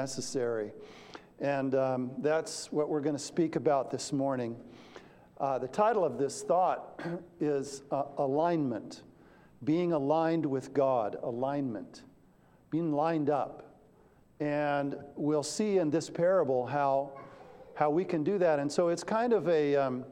[0.00, 0.72] necessary.
[1.40, 4.56] And um, that's what we're going to speak about this morning.
[5.38, 6.98] Uh, the title of this thought
[7.40, 9.02] is uh, Alignment,
[9.62, 12.04] being aligned with God, alignment,
[12.70, 13.74] being lined up.
[14.40, 17.12] And we'll see in this parable how,
[17.74, 18.58] how we can do that.
[18.58, 20.06] And so it's kind of a um,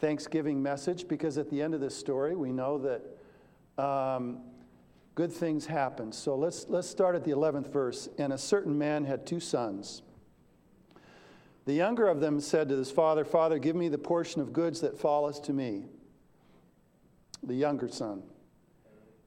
[0.00, 4.38] Thanksgiving message because at the end of this story, we know that um,
[5.14, 6.12] good things happen.
[6.12, 8.08] So let's, let's start at the 11th verse.
[8.18, 10.02] And a certain man had two sons.
[11.66, 14.80] The younger of them said to his father, Father, give me the portion of goods
[14.80, 15.84] that falleth to me.
[17.42, 18.22] The younger son.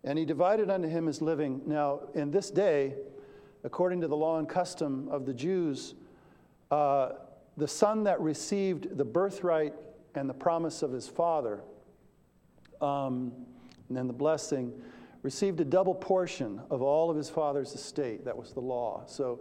[0.03, 1.62] And he divided unto him his living.
[1.65, 2.93] Now, in this day,
[3.63, 5.95] according to the law and custom of the Jews,
[6.70, 7.09] uh,
[7.57, 9.73] the son that received the birthright
[10.15, 11.62] and the promise of his father,
[12.81, 13.31] um,
[13.88, 14.71] and then the blessing,
[15.23, 18.26] received a double portion of all of his father's estate.
[18.26, 19.03] That was the law.
[19.07, 19.40] So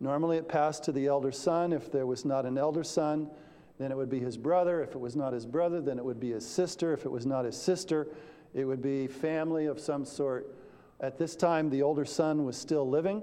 [0.00, 1.72] normally it passed to the elder son.
[1.72, 3.30] If there was not an elder son,
[3.78, 4.82] then it would be his brother.
[4.82, 6.92] If it was not his brother, then it would be his sister.
[6.92, 8.08] If it was not his sister,
[8.54, 10.54] it would be family of some sort.
[11.00, 13.22] At this time, the older son was still living.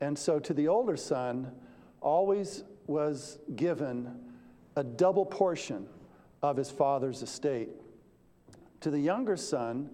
[0.00, 1.52] And so to the older son,
[2.00, 4.14] always was given
[4.76, 5.86] a double portion
[6.42, 7.70] of his father's estate.
[8.80, 9.90] To the younger son,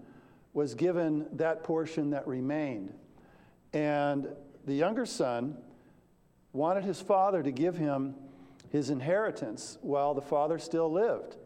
[0.53, 2.93] was given that portion that remained.
[3.73, 4.27] And
[4.65, 5.57] the younger son
[6.51, 8.15] wanted his father to give him
[8.69, 11.37] his inheritance while the father still lived.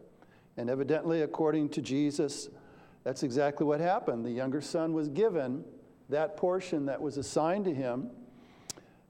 [0.56, 2.48] And evidently, according to Jesus,
[3.04, 4.24] that's exactly what happened.
[4.24, 5.64] The younger son was given
[6.08, 8.10] that portion that was assigned to him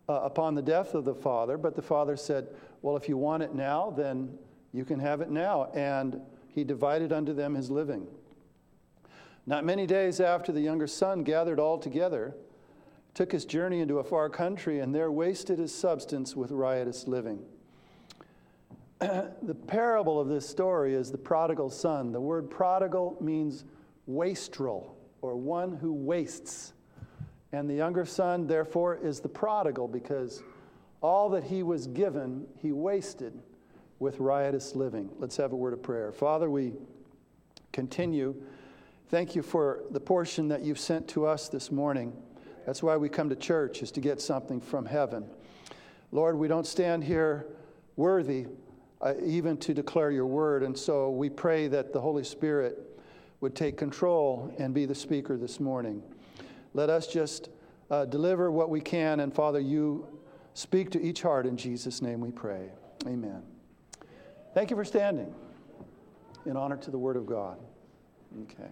[0.08, 2.48] uh, upon the death of the father, but the father said,
[2.82, 4.36] Well, if you want it now, then
[4.72, 5.70] you can have it now.
[5.74, 8.06] And he divided unto them his living.
[9.48, 12.34] Not many days after the younger son gathered all together,
[13.14, 17.40] took his journey into a far country, and there wasted his substance with riotous living.
[18.98, 22.12] the parable of this story is the prodigal son.
[22.12, 23.64] The word prodigal means
[24.06, 26.74] wastrel, or one who wastes.
[27.52, 30.42] And the younger son, therefore, is the prodigal because
[31.00, 33.32] all that he was given, he wasted
[33.98, 35.08] with riotous living.
[35.18, 36.12] Let's have a word of prayer.
[36.12, 36.74] Father, we
[37.72, 38.34] continue
[39.10, 42.12] Thank you for the portion that you've sent to us this morning.
[42.66, 45.24] That's why we come to church, is to get something from heaven.
[46.12, 47.46] Lord, we don't stand here
[47.96, 48.48] worthy
[49.00, 53.00] uh, even to declare your word, and so we pray that the Holy Spirit
[53.40, 56.02] would take control and be the speaker this morning.
[56.74, 57.48] Let us just
[57.90, 60.06] uh, deliver what we can, and Father, you
[60.52, 62.68] speak to each heart in Jesus' name we pray.
[63.06, 63.42] Amen.
[64.52, 65.34] Thank you for standing
[66.44, 67.58] in honor to the word of God.
[68.42, 68.68] Okay.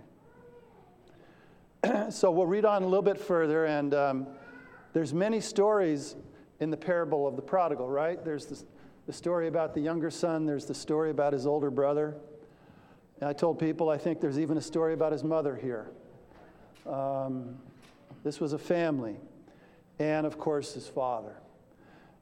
[2.11, 4.27] so we'll read on a little bit further, and um,
[4.93, 6.17] there's many stories
[6.61, 8.25] in the parable of the prodigal, right?
[8.25, 8.63] There's the,
[9.07, 12.17] the story about the younger son, there's the story about his older brother.
[13.21, 15.91] And I told people I think there's even a story about his mother here.
[16.87, 17.57] Um,
[18.25, 19.17] this was a family,
[19.99, 21.37] and of course, his father.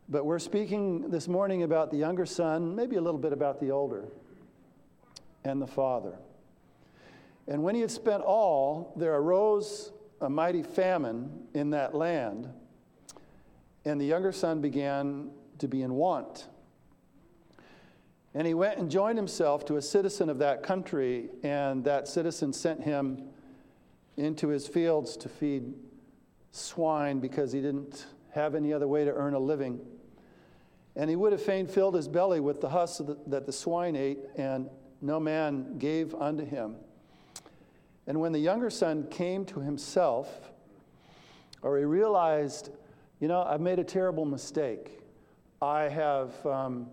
[0.08, 3.70] But we're speaking this morning about the younger son, maybe a little bit about the
[3.70, 4.04] older,
[5.44, 6.18] and the father.
[7.46, 12.48] And when he had spent all, there arose a mighty famine in that land,
[13.84, 16.48] and the younger son began to be in want.
[18.32, 22.52] And he went and joined himself to a citizen of that country, and that citizen
[22.52, 23.28] sent him
[24.16, 25.74] into his fields to feed
[26.50, 29.80] swine because he didn't have any other way to earn a living.
[30.96, 34.20] And he would have fain filled his belly with the husk that the swine ate,
[34.36, 34.68] and
[35.00, 36.76] no man gave unto him.
[38.06, 40.52] And when the younger son came to himself,
[41.62, 42.70] or he realized,
[43.20, 45.00] you know, I've made a terrible mistake.
[45.62, 46.88] I have um,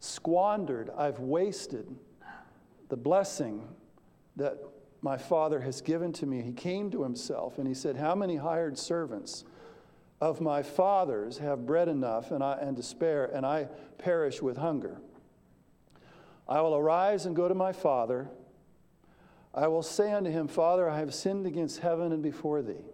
[0.00, 1.94] squandered, I've wasted
[2.88, 3.62] the blessing
[4.36, 4.58] that
[5.00, 6.42] my father has given to me.
[6.42, 9.44] He came to himself and he said, How many hired servants
[10.20, 13.68] of my father's have bread enough and, I, and to spare, and I
[13.98, 15.00] perish with hunger?
[16.48, 18.28] I will arise and go to my father
[19.54, 22.84] I will say unto him, Father, I have sinned against heaven and before thee.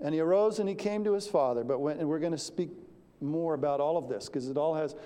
[0.00, 1.62] And he arose and he came to his father.
[1.62, 2.70] But when, and we're going to speak
[3.20, 4.96] more about all of this because it all has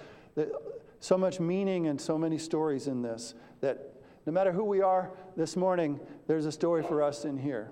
[1.00, 3.92] so much meaning and so many stories in this that
[4.24, 7.70] no matter who we are this morning, there's a story for us in here.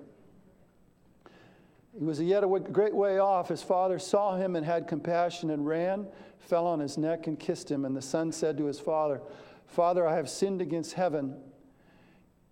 [1.98, 3.48] He was yet a great way off.
[3.48, 6.06] His father saw him and had compassion and ran,
[6.38, 7.84] fell on his neck and kissed him.
[7.84, 9.22] And the son said to his father,
[9.66, 11.36] Father, I have sinned against heaven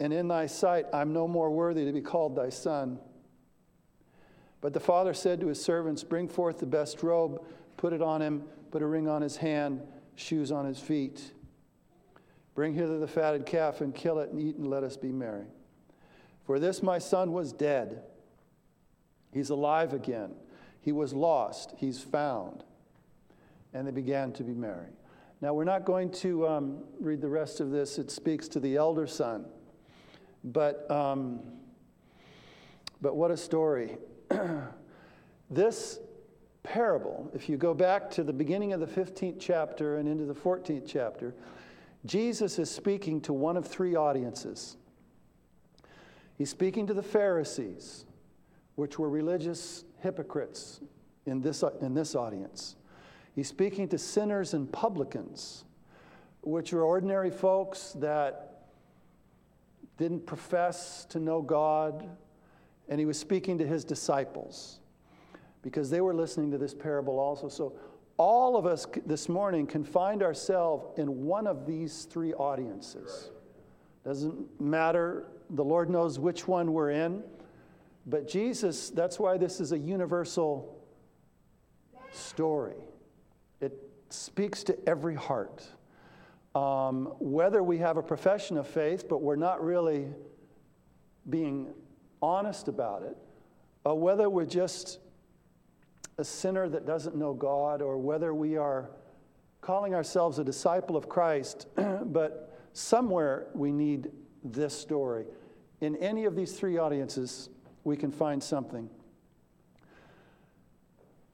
[0.03, 2.99] and in thy sight I'm no more worthy to be called thy son.
[4.61, 7.41] But the father said to his servants, Bring forth the best robe,
[7.77, 9.81] put it on him, put a ring on his hand,
[10.17, 11.31] shoes on his feet.
[12.57, 15.47] Bring hither the fatted calf and kill it and eat and let us be merry.
[16.47, 18.03] For this my son was dead.
[19.33, 20.33] He's alive again.
[20.81, 21.75] He was lost.
[21.77, 22.65] He's found.
[23.73, 24.89] And they began to be merry.
[25.41, 27.99] Now, we're not going to um, read the rest of this.
[27.99, 29.47] It speaks to the elder son.
[30.45, 31.41] But, um,
[33.01, 33.97] but what a story.
[35.51, 36.01] this
[36.63, 40.35] parable, if you go back to the beginning of the 15th chapter and into the
[40.35, 41.35] 14th chapter,
[42.05, 44.77] Jesus is speaking to one of three audiences.
[46.37, 48.05] He's speaking to the Pharisees,
[48.75, 50.81] which were religious hypocrites
[51.27, 52.77] in this, in this audience.
[53.35, 55.65] He's speaking to sinners and publicans,
[56.43, 58.52] which are ordinary folks that
[59.99, 62.09] didn't profess to know God,
[62.89, 64.81] and he was speaking to his disciples
[65.63, 67.49] because they were listening to this parable also.
[67.49, 67.75] So,
[68.19, 73.31] all of us this morning can find ourselves in one of these three audiences.
[74.05, 77.23] Doesn't matter, the Lord knows which one we're in.
[78.07, 80.77] But Jesus, that's why this is a universal
[82.11, 82.77] story.
[83.61, 83.73] It
[84.11, 85.65] speaks to every heart.
[86.55, 90.09] Um, whether we have a profession of faith, but we're not really
[91.31, 91.73] being
[92.21, 93.17] honest about it,
[93.85, 94.99] or whether we're just
[96.19, 98.91] a sinner that doesn't know God, or whether we are
[99.63, 101.69] calling ourselves a disciple of Christ,
[102.05, 104.11] but somewhere we need
[104.45, 105.25] this story.
[105.81, 107.49] In any of these three audiences,
[107.85, 108.91] we can find something.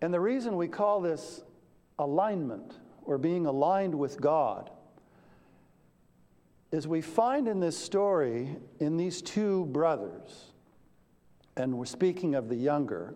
[0.00, 1.42] And the reason we call this
[1.98, 4.70] alignment or being aligned with God
[6.70, 10.52] is we find in this story, in these two brothers,
[11.56, 13.14] and we're speaking of the younger,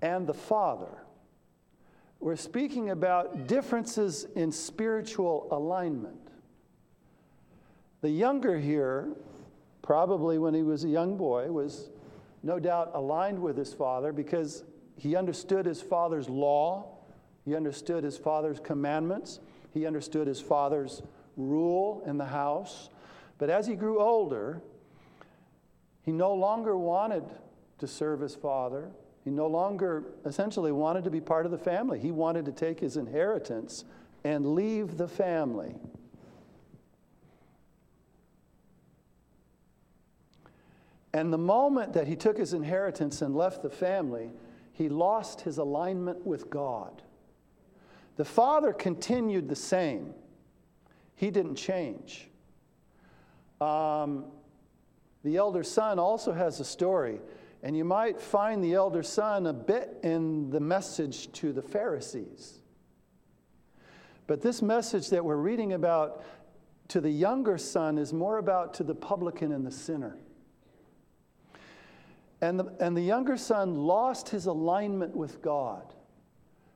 [0.00, 0.98] and the father,
[2.18, 6.16] we're speaking about differences in spiritual alignment.
[8.00, 9.08] The younger here,
[9.82, 11.90] probably when he was a young boy, was
[12.42, 14.64] no doubt aligned with his father because
[14.96, 16.86] he understood his father's law,
[17.44, 19.40] he understood his father's commandments,
[19.72, 21.02] he understood his father's
[21.36, 22.90] rule in the house.
[23.38, 24.60] But as he grew older,
[26.04, 27.24] he no longer wanted
[27.78, 28.90] to serve his father.
[29.24, 31.98] He no longer essentially wanted to be part of the family.
[31.98, 33.84] He wanted to take his inheritance
[34.24, 35.74] and leave the family.
[41.14, 44.30] And the moment that he took his inheritance and left the family,
[44.72, 47.02] he lost his alignment with God.
[48.16, 50.14] The father continued the same,
[51.14, 52.28] he didn't change.
[53.60, 54.24] Um,
[55.22, 57.20] the elder son also has a story,
[57.62, 62.58] and you might find the elder son a bit in the message to the Pharisees.
[64.26, 66.24] But this message that we're reading about
[66.88, 70.16] to the younger son is more about to the publican and the sinner.
[72.40, 75.94] And the, and the younger son lost his alignment with God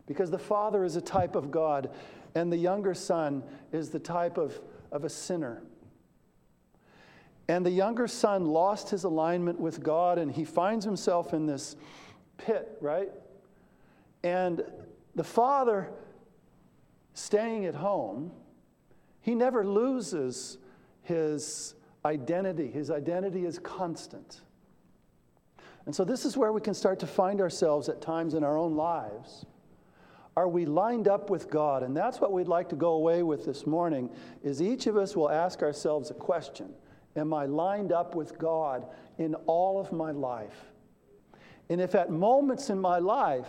[0.07, 1.91] because the father is a type of God
[2.37, 3.43] and the younger son
[3.73, 4.61] is the type of,
[4.93, 5.63] of a sinner.
[7.49, 11.77] And the younger son lost his alignment with God and he finds himself in this
[12.37, 13.09] pit, right?
[14.23, 14.63] And
[15.15, 15.89] the father,
[17.15, 18.33] staying at home,
[19.23, 20.59] he never loses
[21.05, 21.75] his
[22.05, 22.71] identity.
[22.71, 24.43] His identity is constant.
[25.87, 28.59] And so, this is where we can start to find ourselves at times in our
[28.59, 29.47] own lives.
[30.37, 31.83] Are we lined up with God?
[31.83, 34.11] And that's what we'd like to go away with this morning
[34.43, 36.75] is each of us will ask ourselves a question.
[37.17, 40.73] Am I lined up with God in all of my life?
[41.71, 43.49] And if at moments in my life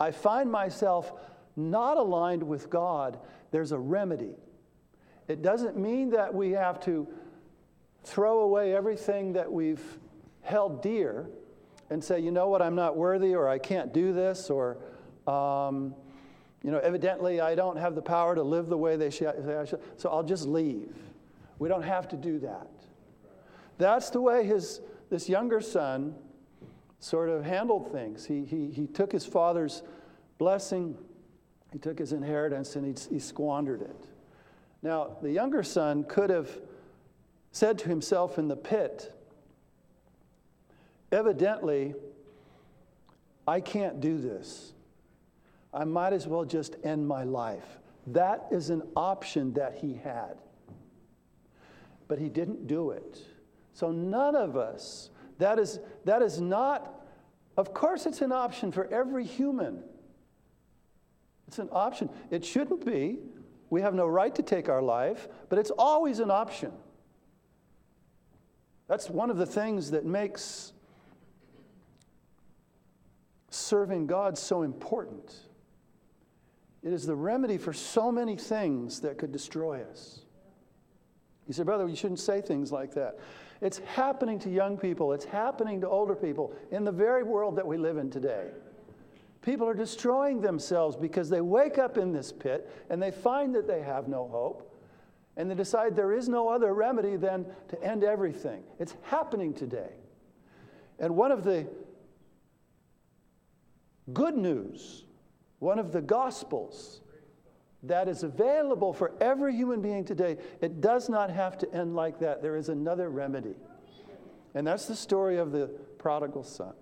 [0.00, 1.12] I find myself
[1.54, 3.20] not aligned with God,
[3.52, 4.34] there's a remedy.
[5.28, 7.06] It doesn't mean that we have to
[8.02, 9.98] throw away everything that we've
[10.42, 11.28] held dear
[11.90, 14.78] and say, you know what, I'm not worthy, or I can't do this, or,
[15.26, 15.94] um,
[16.64, 19.66] you know, evidently I don't have the power to live the way they say I
[19.66, 20.96] should, so I'll just leave.
[21.58, 22.70] We don't have to do that.
[23.76, 24.80] That's the way his,
[25.10, 26.14] this younger son
[27.00, 28.24] sort of handled things.
[28.24, 29.82] He, he, he took his father's
[30.38, 30.96] blessing,
[31.70, 34.06] he took his inheritance, and he, he squandered it.
[34.82, 36.48] Now, the younger son could have
[37.52, 39.10] said to himself in the pit,
[41.12, 41.94] Evidently,
[43.46, 44.73] I can't do this.
[45.74, 47.80] I might as well just end my life.
[48.06, 50.36] That is an option that he had.
[52.06, 53.18] But he didn't do it.
[53.72, 57.04] So none of us, that is, that is not
[57.56, 59.82] Of course, it's an option for every human.
[61.46, 62.10] It's an option.
[62.30, 63.18] It shouldn't be.
[63.70, 66.72] We have no right to take our life, but it's always an option.
[68.88, 70.72] That's one of the things that makes
[73.50, 75.32] serving God so important.
[76.84, 80.20] It is the remedy for so many things that could destroy us.
[81.46, 83.18] You said, Brother, you shouldn't say things like that.
[83.60, 87.66] It's happening to young people, it's happening to older people in the very world that
[87.66, 88.48] we live in today.
[89.40, 93.66] People are destroying themselves because they wake up in this pit and they find that
[93.66, 94.74] they have no hope
[95.36, 98.62] and they decide there is no other remedy than to end everything.
[98.78, 99.90] It's happening today.
[100.98, 101.66] And one of the
[104.12, 105.03] good news,
[105.58, 107.00] one of the gospels
[107.82, 112.18] that is available for every human being today, it does not have to end like
[112.20, 112.42] that.
[112.42, 113.54] There is another remedy.
[114.54, 115.66] And that's the story of the
[115.98, 116.72] prodigal son.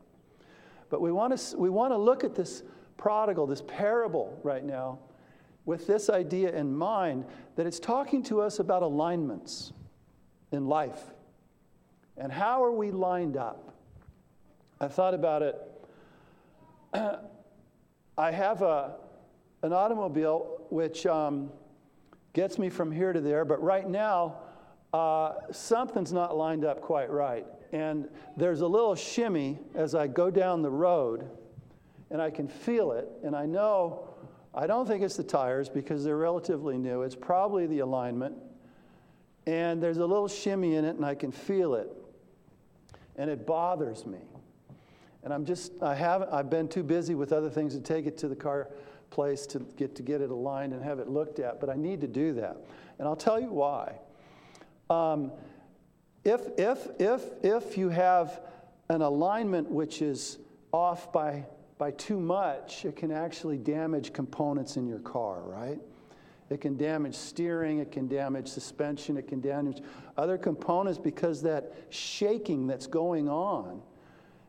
[0.91, 2.63] But we want to, we want to look at this
[2.97, 4.99] prodigal, this parable right now,
[5.65, 7.25] with this idea in mind
[7.57, 9.73] that it's talking to us about alignments
[10.51, 11.01] in life.
[12.17, 13.75] And how are we lined up?
[14.81, 15.57] I thought about it.
[18.23, 18.95] I have a,
[19.63, 21.51] an automobile which um,
[22.35, 24.37] gets me from here to there, but right now,
[24.93, 27.45] uh, something's not lined up quite right.
[27.73, 31.29] And there's a little shimmy as I go down the road,
[32.13, 34.15] and I can feel it, and I know
[34.55, 37.03] I don't think it's the tires because they're relatively new.
[37.03, 38.37] It's probably the alignment.
[39.47, 41.89] And there's a little shimmy in it, and I can feel it.
[43.17, 44.21] And it bothers me.
[45.25, 48.19] And I'm just, I haven't, I've been too busy with other things to take it
[48.19, 48.69] to the car
[49.11, 52.01] place to get, to get it aligned and have it looked at, but I need
[52.01, 52.57] to do that.
[52.99, 53.99] And I'll tell you why.
[54.91, 55.31] Um,
[56.25, 58.41] if, if, if, if you have
[58.89, 60.39] an alignment which is
[60.73, 61.45] off by,
[61.79, 65.79] by too much, it can actually damage components in your car, right?
[66.51, 69.83] It can damage steering, it can damage suspension, it can damage
[70.17, 73.83] other components because that shaking that's going on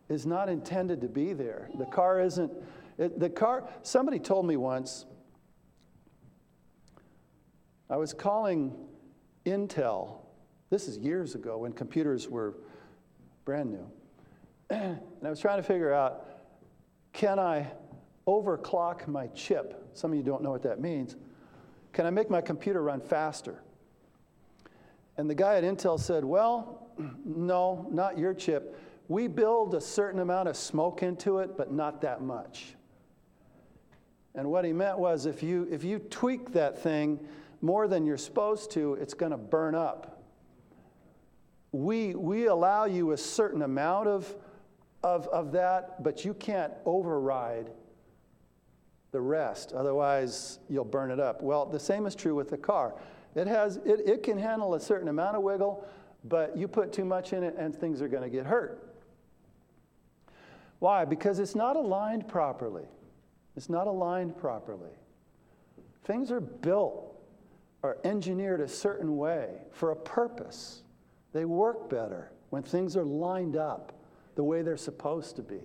[0.10, 1.70] is not intended to be there.
[1.76, 2.52] The car isn't,
[2.98, 5.06] it, the car, somebody told me once,
[7.90, 8.76] I was calling
[9.46, 10.18] Intel,
[10.70, 12.56] this is years ago when computers were
[13.46, 13.92] brand new,
[14.70, 16.28] and I was trying to figure out
[17.12, 17.68] can I
[18.26, 19.90] overclock my chip?
[19.94, 21.16] Some of you don't know what that means.
[21.92, 23.62] Can I make my computer run faster?
[25.18, 26.88] And the guy at Intel said, Well,
[27.26, 28.76] no, not your chip
[29.08, 32.76] we build a certain amount of smoke into it, but not that much.
[34.36, 37.20] And what he meant was if you, if you tweak that thing
[37.62, 40.24] more than you're supposed to, it's going to burn up.
[41.72, 44.36] We, we allow you a certain amount of,
[45.04, 47.72] of, of that, but you can't override
[49.12, 49.74] the rest.
[49.74, 51.42] Otherwise, you'll burn it up.
[51.42, 52.96] Well, the same is true with the car.
[53.36, 55.88] It, has, it, it can handle a certain amount of wiggle,
[56.24, 58.93] but you put too much in it and things are going to get hurt.
[60.84, 61.06] Why?
[61.06, 62.84] Because it's not aligned properly.
[63.56, 64.92] It's not aligned properly.
[66.04, 67.22] Things are built
[67.84, 70.84] or engineered a certain way for a purpose.
[71.32, 73.94] They work better when things are lined up
[74.36, 75.62] the way they're supposed to be.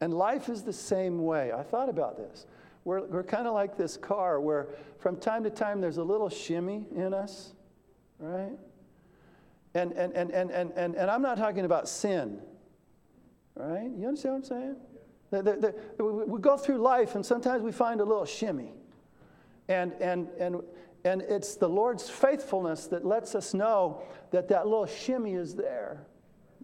[0.00, 1.50] And life is the same way.
[1.50, 2.46] I thought about this.
[2.84, 4.68] We're, we're kind of like this car where
[5.00, 7.54] from time to time there's a little shimmy in us,
[8.20, 8.56] right?
[9.74, 12.40] And, and, and, and, and, and, and I'm not talking about sin.
[13.58, 13.90] Right?
[13.98, 14.76] You understand what I'm
[15.32, 15.76] saying?
[15.98, 18.72] We go through life and sometimes we find a little shimmy.
[19.68, 20.62] And, and, and,
[21.04, 26.06] and it's the Lord's faithfulness that lets us know that that little shimmy is there,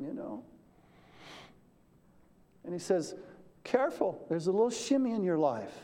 [0.01, 0.45] you know.
[2.65, 3.17] And He says,
[3.65, 5.75] Careful, there's a little shimmy in your life.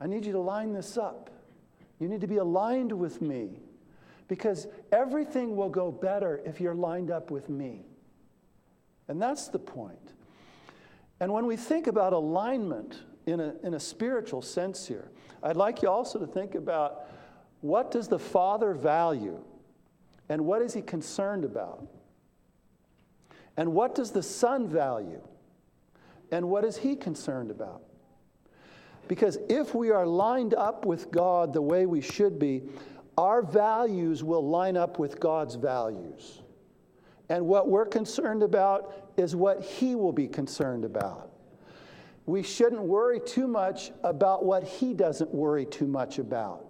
[0.00, 1.30] I need you to line this up.
[1.98, 3.60] You need to be aligned with me
[4.28, 7.86] because everything will go better if you're lined up with me.
[9.08, 10.14] And that's the point.
[11.20, 15.10] And when we think about alignment in a, in a spiritual sense here,
[15.42, 17.06] I'd like you also to think about
[17.60, 19.40] what does the Father value
[20.28, 21.86] and what is he concerned about?
[23.56, 25.20] And what does the Son value?
[26.30, 27.82] And what is he concerned about?
[29.08, 32.62] Because if we are lined up with God the way we should be,
[33.18, 36.41] our values will line up with God's values.
[37.32, 41.30] And what we're concerned about is what He will be concerned about.
[42.26, 46.66] We shouldn't worry too much about what He doesn't worry too much about.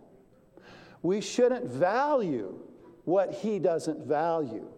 [1.02, 2.60] We shouldn't value
[3.06, 4.68] what He doesn't value.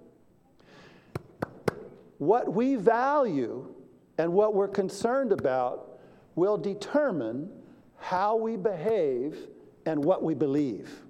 [2.17, 3.75] What we value
[4.17, 6.00] and what we're concerned about
[6.35, 7.50] will determine
[7.99, 9.37] how we behave
[9.85, 11.03] and what we believe.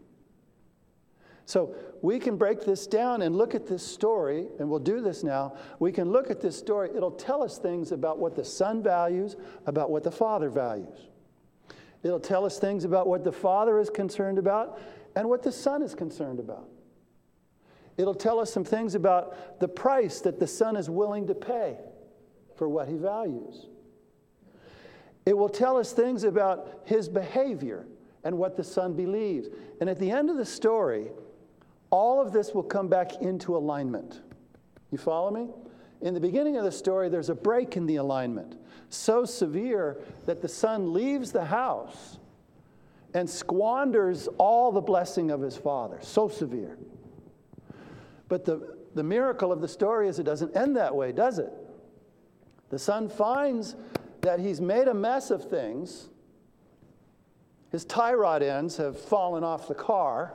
[1.46, 5.22] So we can break this down and look at this story, and we'll do this
[5.22, 5.56] now.
[5.78, 6.90] We can look at this story.
[6.94, 9.36] It'll tell us things about what the Son values,
[9.66, 11.08] about what the Father values.
[12.02, 14.78] It'll tell us things about what the Father is concerned about
[15.16, 16.68] and what the Son is concerned about.
[17.96, 21.76] It'll tell us some things about the price that the Son is willing to pay
[22.56, 23.66] for what he values.
[25.26, 27.86] It will tell us things about his behavior
[28.24, 29.48] and what the Son believes.
[29.80, 31.08] And at the end of the story,
[31.94, 34.20] all of this will come back into alignment.
[34.90, 35.46] You follow me?
[36.00, 38.56] In the beginning of the story, there's a break in the alignment,
[38.88, 42.18] so severe that the son leaves the house
[43.14, 45.98] and squanders all the blessing of his father.
[46.00, 46.78] So severe.
[48.26, 51.52] But the, the miracle of the story is it doesn't end that way, does it?
[52.70, 53.76] The son finds
[54.22, 56.08] that he's made a mess of things.
[57.70, 60.34] His tie rod ends have fallen off the car.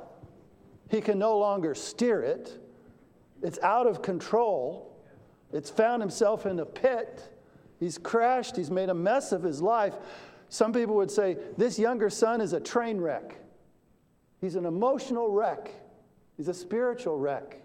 [0.89, 2.59] He can no longer steer it.
[3.41, 4.97] It's out of control.
[5.53, 7.33] It's found himself in a pit.
[7.79, 8.55] He's crashed.
[8.55, 9.95] He's made a mess of his life.
[10.49, 13.39] Some people would say this younger son is a train wreck.
[14.41, 15.71] He's an emotional wreck.
[16.37, 17.61] He's a spiritual wreck.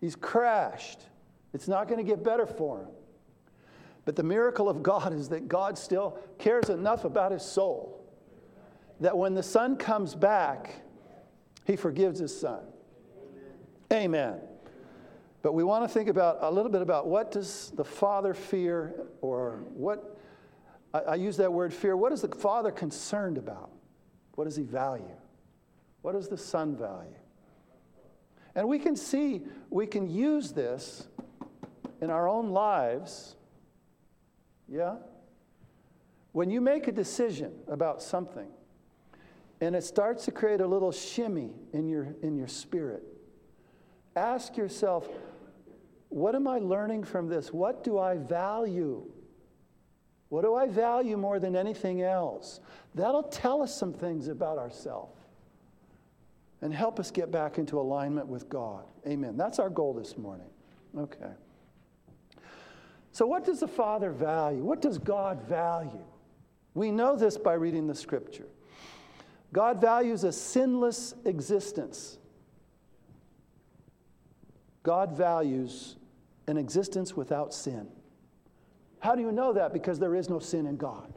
[0.00, 1.00] He's crashed.
[1.54, 2.88] It's not going to get better for him.
[4.04, 7.98] But the miracle of God is that God still cares enough about his soul
[9.00, 10.82] that when the son comes back,
[11.68, 12.62] he forgives his son.
[13.92, 14.04] Amen.
[14.04, 14.40] Amen.
[15.42, 19.06] But we want to think about a little bit about what does the father fear
[19.20, 20.18] or what
[20.92, 21.96] I, I use that word fear.
[21.96, 23.70] What is the father concerned about?
[24.34, 25.04] What does he value?
[26.02, 27.14] What does the son value?
[28.56, 31.06] And we can see, we can use this
[32.00, 33.36] in our own lives
[34.68, 34.96] yeah?
[36.32, 38.48] When you make a decision about something
[39.60, 43.02] and it starts to create a little shimmy in your, in your spirit,
[44.14, 45.08] ask yourself,
[46.10, 47.52] what am I learning from this?
[47.52, 49.04] What do I value?
[50.28, 52.60] What do I value more than anything else?
[52.94, 55.18] That'll tell us some things about ourselves
[56.60, 58.84] and help us get back into alignment with God.
[59.06, 59.36] Amen.
[59.36, 60.48] That's our goal this morning.
[60.96, 61.32] Okay.
[63.12, 64.62] So, what does the Father value?
[64.62, 66.04] What does God value?
[66.74, 68.46] We know this by reading the scripture.
[69.52, 72.18] God values a sinless existence.
[74.82, 75.96] God values
[76.46, 77.88] an existence without sin.
[79.00, 79.72] How do you know that?
[79.72, 81.12] Because there is no sin in God.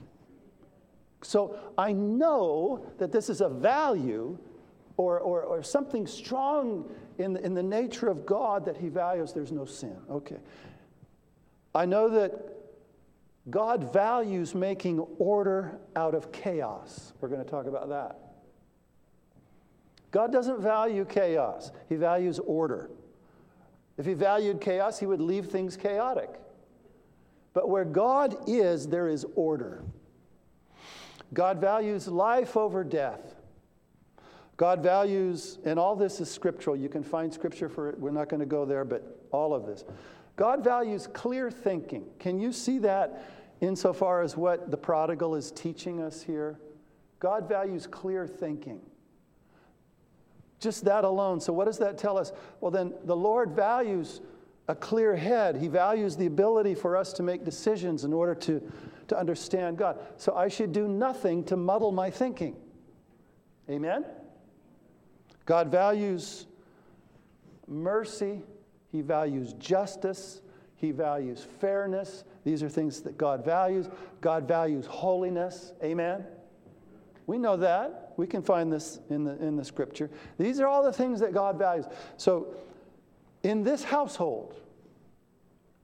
[1.24, 4.38] So I know that this is a value
[4.98, 9.34] or, or, or something strong in in the nature of God that He values.
[9.34, 9.96] There's no sin.
[10.10, 10.38] Okay.
[11.74, 12.34] I know that
[13.50, 17.14] God values making order out of chaos.
[17.20, 18.20] We're going to talk about that.
[20.12, 22.90] God doesn't value chaos, He values order.
[23.98, 26.30] If He valued chaos, He would leave things chaotic.
[27.54, 29.84] But where God is, there is order.
[31.34, 33.36] God values life over death.
[34.58, 36.76] God values, and all this is scriptural.
[36.76, 37.98] You can find scripture for it.
[37.98, 39.84] We're not going to go there, but all of this.
[40.36, 42.06] God values clear thinking.
[42.20, 46.60] Can you see that insofar as what the prodigal is teaching us here?
[47.20, 48.82] God values clear thinking.
[50.60, 51.40] Just that alone.
[51.40, 52.32] So, what does that tell us?
[52.60, 54.22] Well, then, the Lord values
[54.68, 55.58] a clear head.
[55.58, 58.72] He values the ability for us to make decisions in order to,
[59.08, 60.00] to understand God.
[60.18, 62.56] So, I should do nothing to muddle my thinking.
[63.70, 64.06] Amen?
[65.46, 66.46] God values
[67.68, 68.42] mercy
[68.92, 70.42] he values justice.
[70.76, 72.24] He values fairness.
[72.44, 73.88] These are things that God values.
[74.20, 75.74] God values holiness.
[75.84, 76.26] Amen?
[77.28, 78.14] We know that.
[78.18, 80.10] We can find this in the, in the scripture.
[80.38, 81.86] These are all the things that God values.
[82.18, 82.48] So,
[83.44, 84.56] in this household,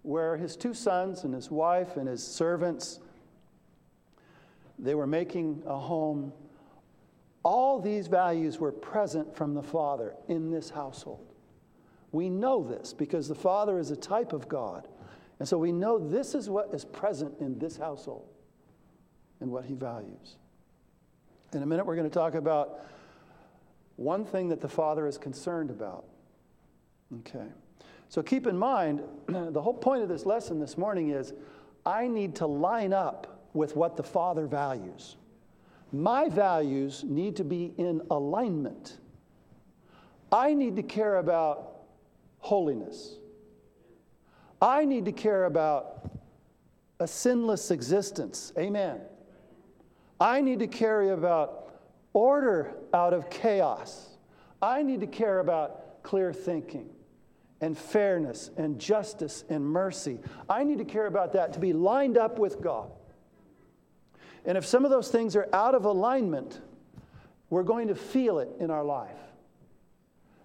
[0.07, 3.01] where his two sons and his wife and his servants
[4.79, 6.31] they were making a home
[7.43, 11.26] all these values were present from the father in this household
[12.11, 14.87] we know this because the Father is a type of God.
[15.39, 18.27] And so we know this is what is present in this household
[19.39, 20.37] and what he values.
[21.53, 22.85] In a minute, we're going to talk about
[23.95, 26.05] one thing that the Father is concerned about.
[27.19, 27.47] Okay.
[28.09, 31.33] So keep in mind, the whole point of this lesson this morning is
[31.85, 35.17] I need to line up with what the Father values.
[35.91, 38.97] My values need to be in alignment.
[40.31, 41.76] I need to care about
[42.39, 43.17] holiness.
[44.61, 46.09] I need to care about
[46.99, 48.51] a sinless existence.
[48.57, 49.01] Amen.
[50.19, 51.79] I need to carry about
[52.13, 54.17] order out of chaos.
[54.61, 56.89] I need to care about clear thinking
[57.61, 60.19] and fairness and justice and mercy.
[60.49, 62.89] I need to care about that to be lined up with God.
[64.45, 66.61] And if some of those things are out of alignment,
[67.49, 69.17] we're going to feel it in our life.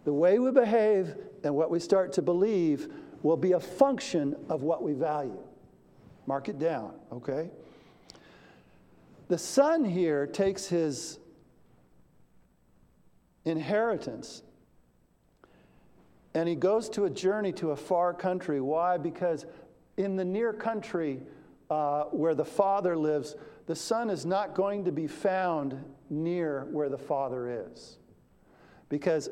[0.04, 2.88] The way we behave and what we start to believe
[3.22, 5.38] will be a function of what we value.
[6.26, 7.50] Mark it down, okay?
[9.28, 11.18] The son here takes his
[13.44, 14.42] inheritance
[16.34, 18.60] and he goes to a journey to a far country.
[18.60, 18.96] Why?
[18.96, 19.44] Because
[19.96, 21.20] in the near country
[21.70, 23.36] uh, where the father lives,
[23.66, 27.98] the son is not going to be found near where the father is.
[28.88, 29.30] Because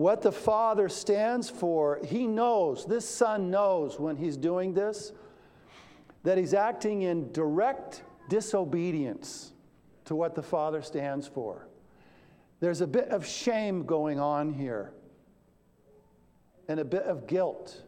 [0.00, 5.12] what the father stands for, he knows, this son knows when he's doing this,
[6.22, 9.52] that he's acting in direct disobedience
[10.06, 11.68] to what the father stands for.
[12.60, 14.94] There's a bit of shame going on here
[16.66, 17.82] and a bit of guilt.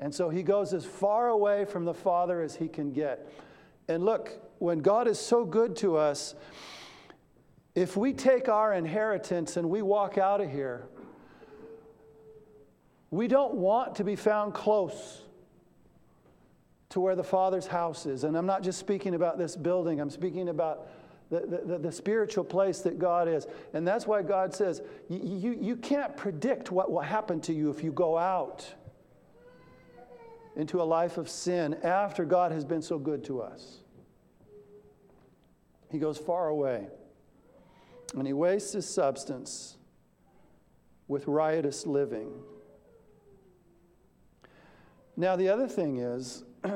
[0.00, 3.32] And so he goes as far away from the Father as he can get.
[3.86, 6.34] And look, when God is so good to us,
[7.76, 10.88] if we take our inheritance and we walk out of here,
[13.10, 15.22] we don't want to be found close
[16.90, 18.24] to where the Father's house is.
[18.24, 20.88] And I'm not just speaking about this building, I'm speaking about
[21.30, 23.46] the, the, the, spiritual place that God is.
[23.74, 27.68] And that's why God says you, you, you can't predict what will happen to you
[27.68, 28.66] if you go out
[30.56, 33.78] into a life of sin after God has been so good to us.
[35.90, 36.86] He goes far away
[38.16, 39.76] and he wastes his substance
[41.08, 42.30] with riotous living.
[45.18, 46.44] Now, the other thing is,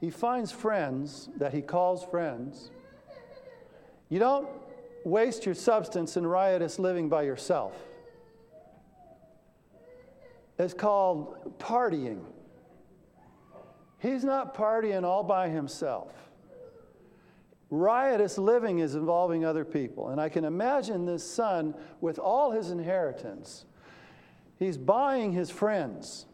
[0.00, 2.70] he finds friends that he calls friends.
[4.08, 4.48] You don't
[5.04, 7.74] waste your substance in riotous living by yourself.
[10.60, 12.22] It's called partying.
[13.98, 16.29] He's not partying all by himself.
[17.70, 20.08] Riotous living is involving other people.
[20.08, 23.64] And I can imagine this son with all his inheritance.
[24.58, 26.26] He's buying his friends.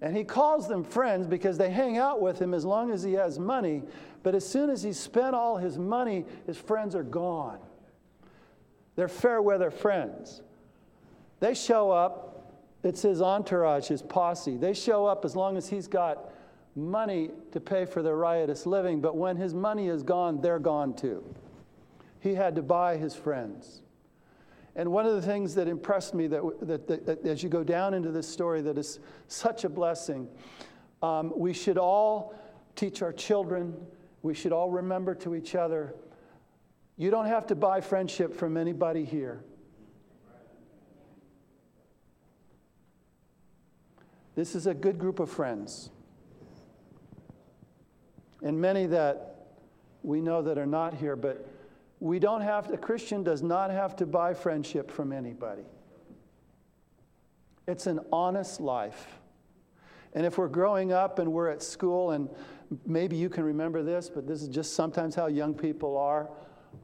[0.00, 3.14] And he calls them friends because they hang out with him as long as he
[3.14, 3.82] has money.
[4.22, 7.58] But as soon as he's spent all his money, his friends are gone.
[8.94, 10.42] They're fair weather friends.
[11.40, 12.52] They show up,
[12.84, 14.56] it's his entourage, his posse.
[14.56, 16.32] They show up as long as he's got
[16.74, 20.94] money to pay for their riotous living, but when his money is gone, they're gone
[20.94, 21.24] too.
[22.20, 23.82] He had to buy his friends.
[24.76, 27.64] And one of the things that impressed me that, that, that, that as you go
[27.64, 30.28] down into this story, that is such a blessing,
[31.02, 32.34] um, we should all
[32.76, 33.74] teach our children,
[34.22, 35.94] we should all remember to each other
[36.98, 39.40] you don't have to buy friendship from anybody here.
[44.34, 45.90] This is a good group of friends
[48.42, 49.36] and many that
[50.02, 51.46] we know that are not here, but
[52.00, 55.62] we don't have, a Christian does not have to buy friendship from anybody.
[57.66, 59.18] It's an honest life.
[60.14, 62.28] And if we're growing up and we're at school, and
[62.86, 66.30] maybe you can remember this, but this is just sometimes how young people are.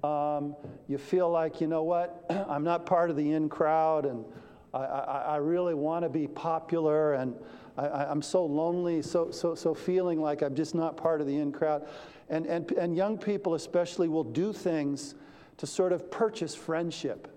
[0.02, 0.56] Um,
[0.88, 4.24] you feel like, you know what, I'm not part of the in crowd, and
[4.72, 7.34] I, I, I really want to be popular, and
[7.76, 11.36] I, am so lonely, so, so, so feeling like I'm just not part of the
[11.36, 11.88] in crowd.
[12.28, 15.14] And, and, and young people, especially, will do things
[15.56, 17.28] to sort of purchase friendship,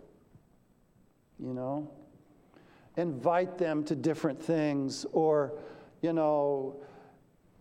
[1.40, 1.90] you know?
[2.98, 5.54] Invite them to different things or,
[6.02, 6.82] you know,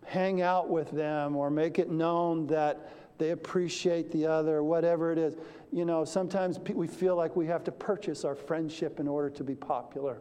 [0.04, 5.18] hang out with them or make it known that they appreciate the other, whatever it
[5.18, 5.36] is.
[5.72, 9.44] You know, sometimes we feel like we have to purchase our friendship in order to
[9.44, 10.20] be popular.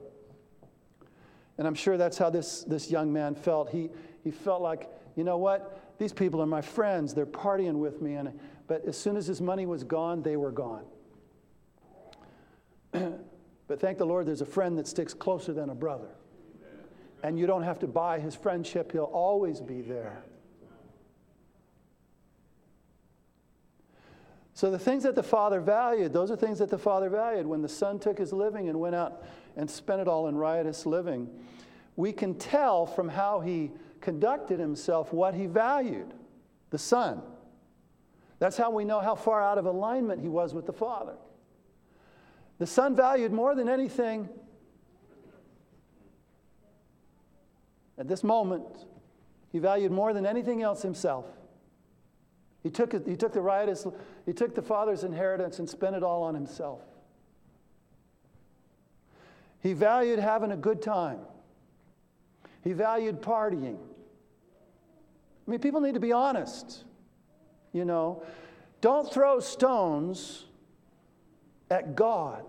[1.58, 3.70] And I'm sure that's how this, this young man felt.
[3.70, 3.90] He,
[4.24, 5.82] he felt like, you know what?
[5.98, 7.14] These people are my friends.
[7.14, 8.16] They're partying with me.
[8.16, 8.38] And,
[8.68, 10.84] but as soon as his money was gone, they were gone.
[12.92, 16.10] but thank the Lord, there's a friend that sticks closer than a brother.
[17.24, 20.24] And you don't have to buy his friendship, he'll always be there.
[24.54, 27.46] So the things that the father valued, those are things that the father valued.
[27.46, 30.86] When the son took his living and went out and spent it all in riotous
[30.86, 31.30] living,
[31.96, 36.14] we can tell from how he conducted himself what he valued
[36.70, 37.22] the son.
[38.40, 41.16] That's how we know how far out of alignment he was with the father.
[42.58, 44.30] The Son valued more than anything
[47.98, 48.66] at this moment,
[49.52, 51.26] he valued more than anything else himself.
[52.62, 53.88] He took, he took the riotous,
[54.26, 56.82] he took the Father's inheritance and spent it all on himself.
[59.66, 61.22] He valued having a good time.
[62.64, 63.78] He valued partying.
[65.48, 66.84] I mean, people need to be honest.
[67.74, 68.22] You know,
[68.82, 70.46] don't throw stones
[71.72, 72.44] at God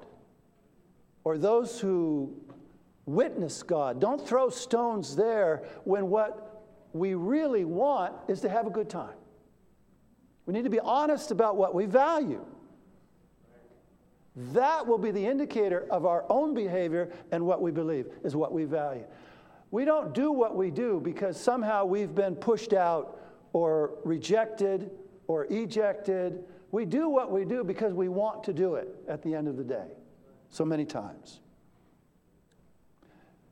[1.25, 2.35] or those who
[3.07, 3.99] witness God.
[3.99, 9.17] Don't throw stones there when what we really want is to have a good time.
[10.45, 12.45] We need to be honest about what we value.
[14.37, 18.53] That will be the indicator of our own behavior and what we believe is what
[18.53, 19.05] we value.
[19.71, 23.21] We don't do what we do because somehow we've been pushed out
[23.55, 24.91] or rejected
[25.27, 26.45] or ejected.
[26.71, 29.57] We do what we do because we want to do it at the end of
[29.57, 29.89] the day,
[30.51, 31.41] so many times.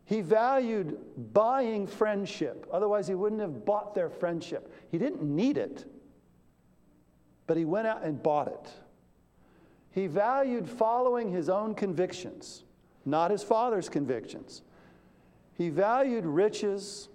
[0.05, 0.99] He valued
[1.33, 4.70] buying friendship, otherwise, he wouldn't have bought their friendship.
[4.90, 5.87] He didn't need it,
[7.47, 8.70] but he went out and bought it.
[9.94, 12.64] He valued following his own convictions,
[13.04, 14.62] not his father's convictions.
[15.52, 17.09] He valued riches,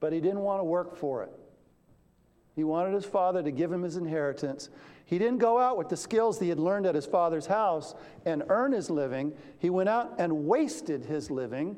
[0.00, 1.30] but he didn't want to work for it.
[2.56, 4.70] He wanted his father to give him his inheritance.
[5.04, 7.94] He didn't go out with the skills that he had learned at his father's house
[8.26, 9.32] and earn his living.
[9.60, 11.76] He went out and wasted his living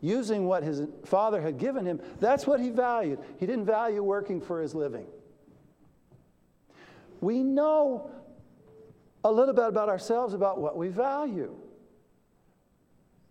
[0.00, 2.00] using what his father had given him.
[2.20, 3.18] That's what he valued.
[3.40, 5.06] He didn't value working for his living.
[7.20, 8.10] We know
[9.24, 11.54] a little bit about ourselves, about what we value.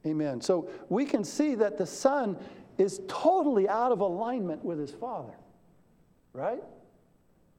[0.06, 0.42] Amen.
[0.42, 2.38] So we can see that the son
[2.78, 5.34] is totally out of alignment with his father,
[6.34, 6.64] right?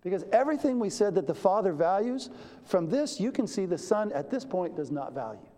[0.03, 2.31] Because everything we said that the Father values,
[2.64, 5.49] from this you can see the Son at this point does not value.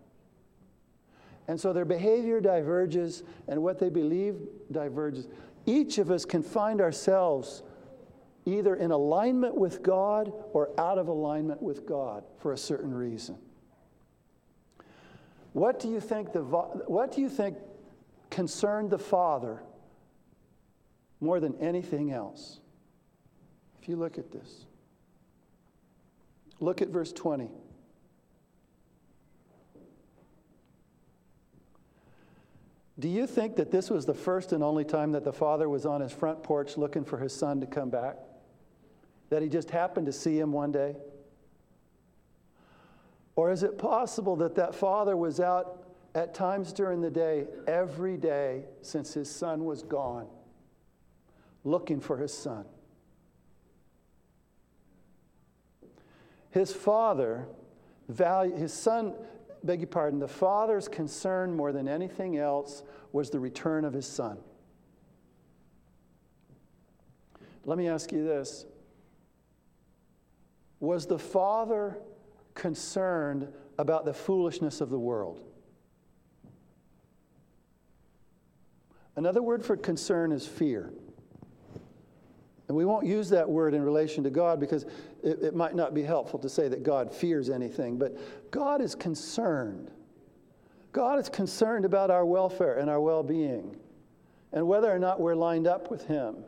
[1.49, 4.35] And so their behavior diverges and what they believe
[4.71, 5.27] diverges.
[5.65, 7.61] Each of us can find ourselves
[8.47, 13.37] either in alignment with God or out of alignment with God for a certain reason.
[15.51, 17.57] What do you think, the, what do you think
[18.29, 19.61] concerned the Father
[21.19, 22.61] more than anything else?
[23.81, 24.65] If you look at this,
[26.61, 27.49] look at verse 20.
[32.99, 35.85] Do you think that this was the first and only time that the father was
[35.85, 38.17] on his front porch looking for his son to come back?
[39.29, 40.95] That he just happened to see him one day?
[43.35, 45.83] Or is it possible that that father was out
[46.15, 50.27] at times during the day, every day since his son was gone,
[51.63, 52.65] looking for his son?
[56.49, 57.47] His father
[58.09, 59.13] value, his son,
[59.63, 64.07] beg your pardon, the father's concern more than anything else was the return of his
[64.07, 64.37] son.
[67.65, 68.65] Let me ask you this
[70.79, 71.97] Was the father
[72.53, 75.41] concerned about the foolishness of the world?
[79.15, 80.93] Another word for concern is fear.
[82.67, 84.83] And we won't use that word in relation to God because
[85.23, 88.17] it, it, might not be helpful to say that God fears anything, but
[88.51, 89.89] God is concerned.
[90.91, 93.77] God is concerned about our welfare and our well being
[94.51, 96.43] and whether or not we're lined up with Him.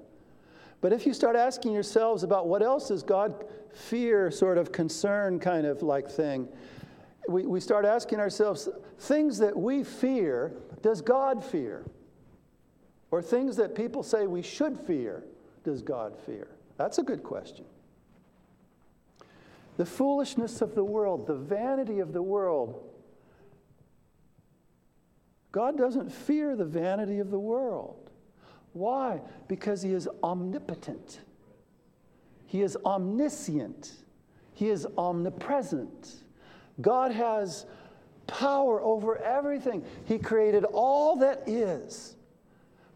[0.82, 5.39] But if you start asking yourselves about what else does God fear, sort of concern
[5.39, 6.48] kind of like thing,
[7.28, 11.86] we, we start asking ourselves things that we fear, does God fear?
[13.12, 15.24] Or things that people say we should fear
[15.63, 16.48] does God fear?
[16.78, 17.65] That's a good question.
[19.78, 22.84] The foolishness of the world, the vanity of the world.
[25.52, 27.99] God doesn't fear the vanity of the world.
[28.73, 29.21] Why?
[29.47, 31.21] Because He is omnipotent,
[32.45, 33.91] He is omniscient,
[34.53, 36.15] He is omnipresent.
[36.82, 37.65] God has
[38.27, 39.84] power over everything.
[40.05, 42.15] He created all that is.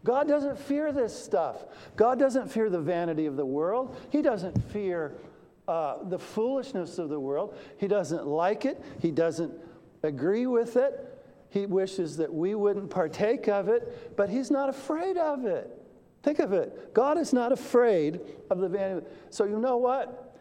[0.04, 1.64] God doesn't fear this stuff.
[1.96, 3.96] God doesn't fear the vanity of the world.
[4.10, 5.14] He doesn't fear
[5.66, 7.56] uh, the foolishness of the world.
[7.78, 8.82] He doesn't like it.
[9.00, 9.52] He doesn't
[10.02, 11.13] agree with it.
[11.54, 15.70] He wishes that we wouldn't partake of it, but He's not afraid of it.
[16.24, 16.92] Think of it.
[16.92, 19.06] God is not afraid of the vanity.
[19.30, 20.36] So, you know what?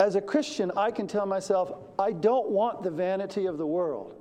[0.00, 4.14] As a Christian, I can tell myself, I don't want the vanity of the world.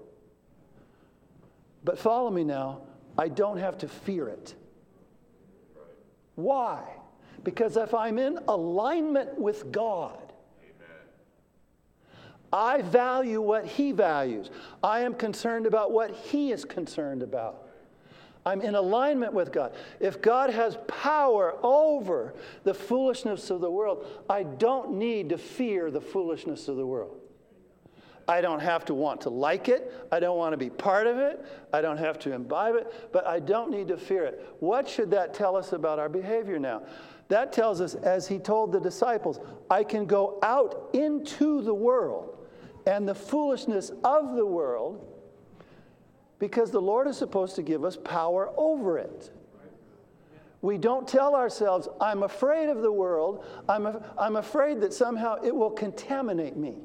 [1.86, 2.82] But follow me now.
[3.18, 4.54] I don't have to fear it.
[6.36, 6.84] Why?
[7.46, 10.25] Because if I'm in alignment with God,
[12.56, 14.50] I value what He values.
[14.82, 17.68] I am concerned about what He is concerned about.
[18.46, 19.74] I'm in alignment with God.
[20.00, 25.92] If God has power over the foolishness of the world, I don't need to fear
[25.92, 27.20] the foolishness of the world.
[28.26, 29.92] I don't have to want to like it.
[30.10, 31.46] I don't want to be part of it.
[31.74, 34.56] I don't have to imbibe it, but I don't need to fear it.
[34.62, 36.84] What should that tell us about our behavior now?
[37.28, 39.40] That tells us, as he told the disciples,
[39.70, 42.36] I can go out into the world
[42.86, 45.06] and the foolishness of the world
[46.40, 49.32] because the Lord is supposed to give us power over it.
[50.62, 55.56] We don't tell ourselves, I'm afraid of the world, I'm, I'm afraid that somehow it
[55.56, 56.76] will contaminate me,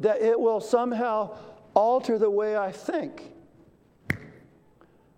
[0.00, 1.36] that it will somehow
[1.74, 3.32] alter the way I think.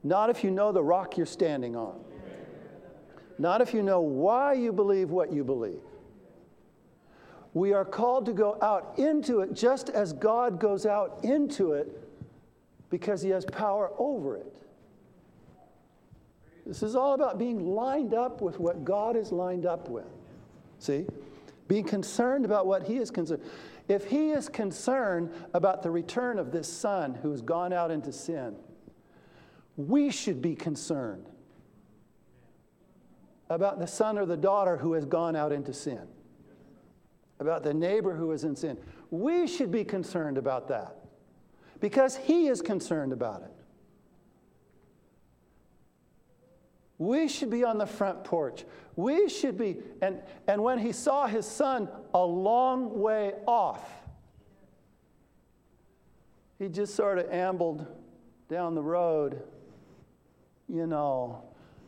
[0.02, 2.00] Not if you know the rock you're standing on,
[3.38, 5.80] not if you know why you believe what you believe.
[7.54, 12.02] We are called to go out into it just as God goes out into it
[12.90, 14.54] because he has power over it.
[16.66, 20.04] This is all about being lined up with what God is lined up with.
[20.78, 21.06] See?
[21.66, 23.42] Being concerned about what he is concerned.
[23.88, 28.12] If he is concerned about the return of this son who has gone out into
[28.12, 28.54] sin,
[29.76, 31.24] we should be concerned
[33.48, 36.06] about the son or the daughter who has gone out into sin,
[37.40, 38.76] about the neighbor who is in sin.
[39.10, 40.96] We should be concerned about that
[41.80, 43.52] because He is concerned about it.
[46.98, 48.64] We should be on the front porch.
[48.96, 53.88] We should be, and, and when he saw his son a long way off,
[56.58, 57.86] he just sort of ambled
[58.48, 59.40] down the road,
[60.68, 61.44] you know,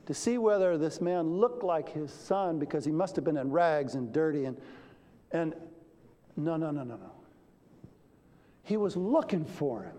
[0.07, 3.51] to see whether this man looked like his son because he must have been in
[3.51, 4.57] rags and dirty and,
[5.33, 5.55] and
[6.37, 7.13] no, no, no, no, no.
[8.63, 9.97] He was looking for him.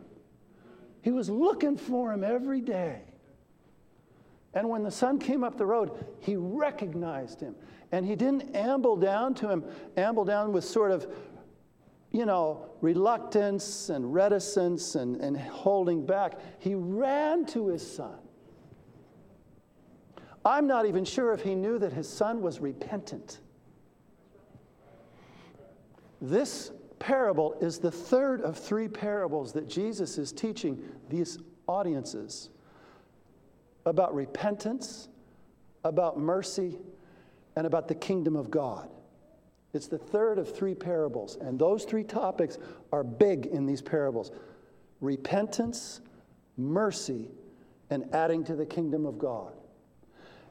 [1.02, 3.02] He was looking for him every day.
[4.54, 7.56] And when the son came up the road, he recognized him.
[7.92, 9.64] And he didn't amble down to him,
[9.98, 11.08] amble down with sort of,
[12.12, 16.40] you know, reluctance and reticence and, and holding back.
[16.60, 18.16] He ran to his son.
[20.44, 23.40] I'm not even sure if he knew that his son was repentant.
[26.22, 30.80] This parable is the third of three parables that Jesus is teaching
[31.10, 32.50] these audiences
[33.86, 35.10] about repentance,
[35.84, 36.78] about mercy,
[37.56, 38.88] and about the kingdom of God.
[39.74, 42.60] It's the third of three parables, and those three topics
[42.92, 44.32] are big in these parables
[45.00, 46.02] repentance,
[46.58, 47.32] mercy,
[47.90, 49.54] and adding to the kingdom of God.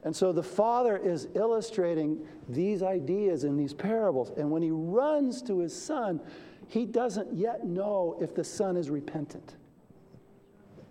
[0.03, 4.31] And so the father is illustrating these ideas in these parables.
[4.35, 6.19] And when he runs to his son,
[6.67, 9.55] he doesn't yet know if the son is repentant.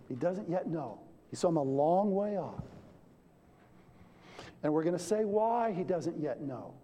[0.09, 1.01] He doesn't yet know.
[1.31, 2.63] He saw him a long way off.
[4.63, 6.75] And we're going to say why he doesn't yet know.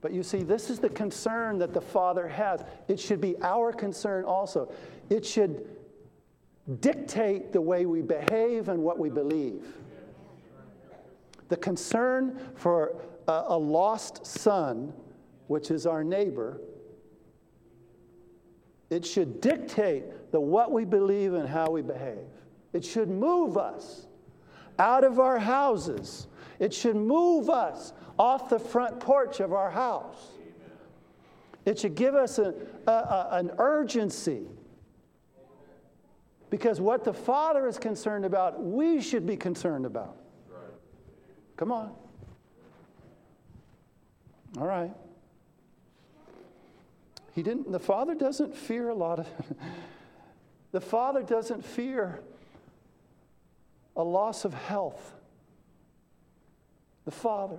[0.00, 2.62] But you see, this is the concern that the Father has.
[2.88, 4.72] It should be our concern also.
[5.10, 5.66] It should
[6.80, 9.64] dictate the way we behave and what we believe.
[11.52, 12.96] The concern for
[13.28, 14.90] a, a lost son,
[15.48, 16.62] which is our neighbor,
[18.88, 22.24] it should dictate the what we believe and how we behave.
[22.72, 24.06] It should move us
[24.78, 26.26] out of our houses.
[26.58, 30.28] It should move us off the front porch of our house.
[31.66, 32.54] It should give us a,
[32.86, 34.46] a, an urgency.
[36.48, 40.16] Because what the Father is concerned about, we should be concerned about.
[41.56, 41.92] Come on.
[44.58, 44.92] All right.
[47.34, 49.28] He didn't, the father doesn't fear a lot of,
[50.72, 52.20] the father doesn't fear
[53.96, 55.14] a loss of health.
[57.04, 57.58] The father.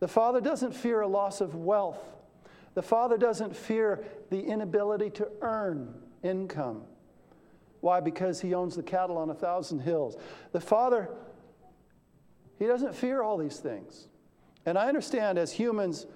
[0.00, 2.00] The father doesn't fear a loss of wealth.
[2.74, 6.82] The father doesn't fear the inability to earn income.
[7.80, 8.00] Why?
[8.00, 10.16] Because he owns the cattle on a thousand hills.
[10.52, 11.10] The father
[12.60, 14.06] he doesn't fear all these things.
[14.66, 16.06] And I understand as humans,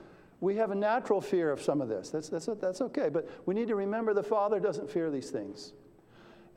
[0.41, 2.11] we have a natural fear of some of this.
[2.11, 3.09] That's, that's, that's okay.
[3.09, 5.73] But we need to remember the Father doesn't fear these things.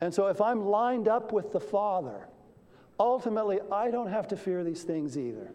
[0.02, 2.28] And so if I'm lined up with the Father,
[3.00, 5.52] ultimately, I don't have to fear these things either.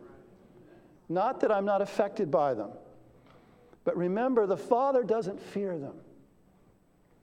[1.09, 2.71] Not that I'm not affected by them.
[3.83, 5.93] But remember, the Father doesn't fear them.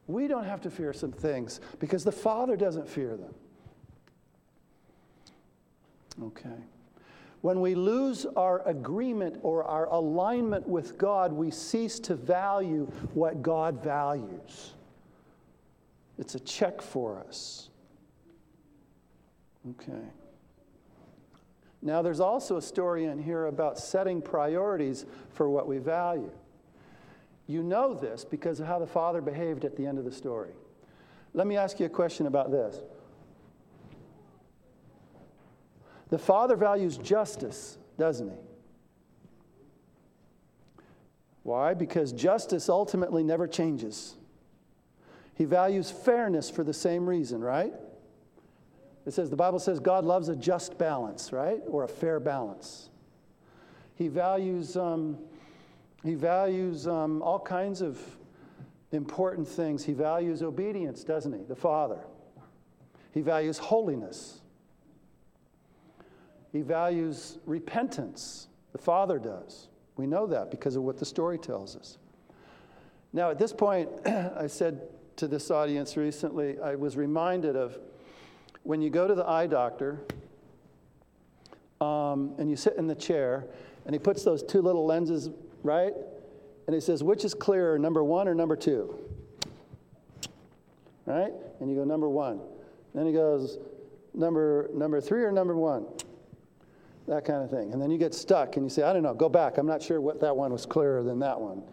[0.07, 3.35] We don't have to fear some things because the Father doesn't fear them.
[6.23, 6.51] Okay.
[7.41, 12.85] When we lose our agreement or our alignment with God, we cease to value
[13.15, 14.75] what God values.
[16.19, 17.71] It's a check for us.
[19.71, 20.03] Okay.
[21.83, 26.31] Now, there's also a story in here about setting priorities for what we value.
[27.47, 30.51] You know this because of how the father behaved at the end of the story.
[31.33, 32.81] Let me ask you a question about this.
[36.11, 38.37] The father values justice, doesn't he?
[41.43, 41.75] Why?
[41.75, 44.17] Because justice ultimately never changes.
[45.35, 47.73] He values fairness for the same reason, right?
[49.07, 51.61] It says, the Bible says God loves a just balance, right?
[51.67, 52.91] Or a fair balance.
[53.95, 55.17] He values, um,
[56.05, 57.99] he values um, all kinds of
[58.93, 59.85] important things.
[59.85, 61.45] He values obedience, doesn't he?
[61.45, 62.01] The Father.
[63.13, 64.40] He values holiness.
[66.53, 68.49] He values repentance.
[68.73, 69.69] The Father does.
[69.97, 71.99] We know that because of what the story tells us.
[73.13, 74.83] Now, at this point, I said
[75.17, 77.79] to this audience recently, I was reminded of
[78.63, 80.01] when you go to the eye doctor
[81.81, 83.47] um, and you sit in the chair,
[83.87, 85.31] and he puts those two little lenses,
[85.63, 85.93] right?
[86.67, 88.99] And he says, which is clearer, number one or number two?
[91.07, 91.33] Right?
[91.61, 92.41] And you go, number one.
[92.95, 93.59] Then he goes,
[94.15, 95.87] number, number three or number one?
[97.11, 97.73] That kind of thing.
[97.73, 99.59] And then you get stuck and you say, I don't know, go back.
[99.59, 101.65] I'm not sure what that one was clearer than that one,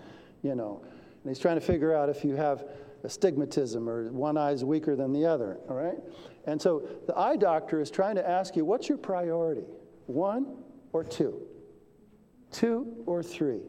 [0.41, 0.81] you know.
[0.83, 2.65] And he's trying to figure out if you have
[3.03, 5.99] astigmatism or one eye is weaker than the other, all right?
[6.47, 9.65] And so the eye doctor is trying to ask you, what's your priority?
[10.07, 10.57] One
[10.91, 11.39] or two?
[12.51, 13.61] Two or three?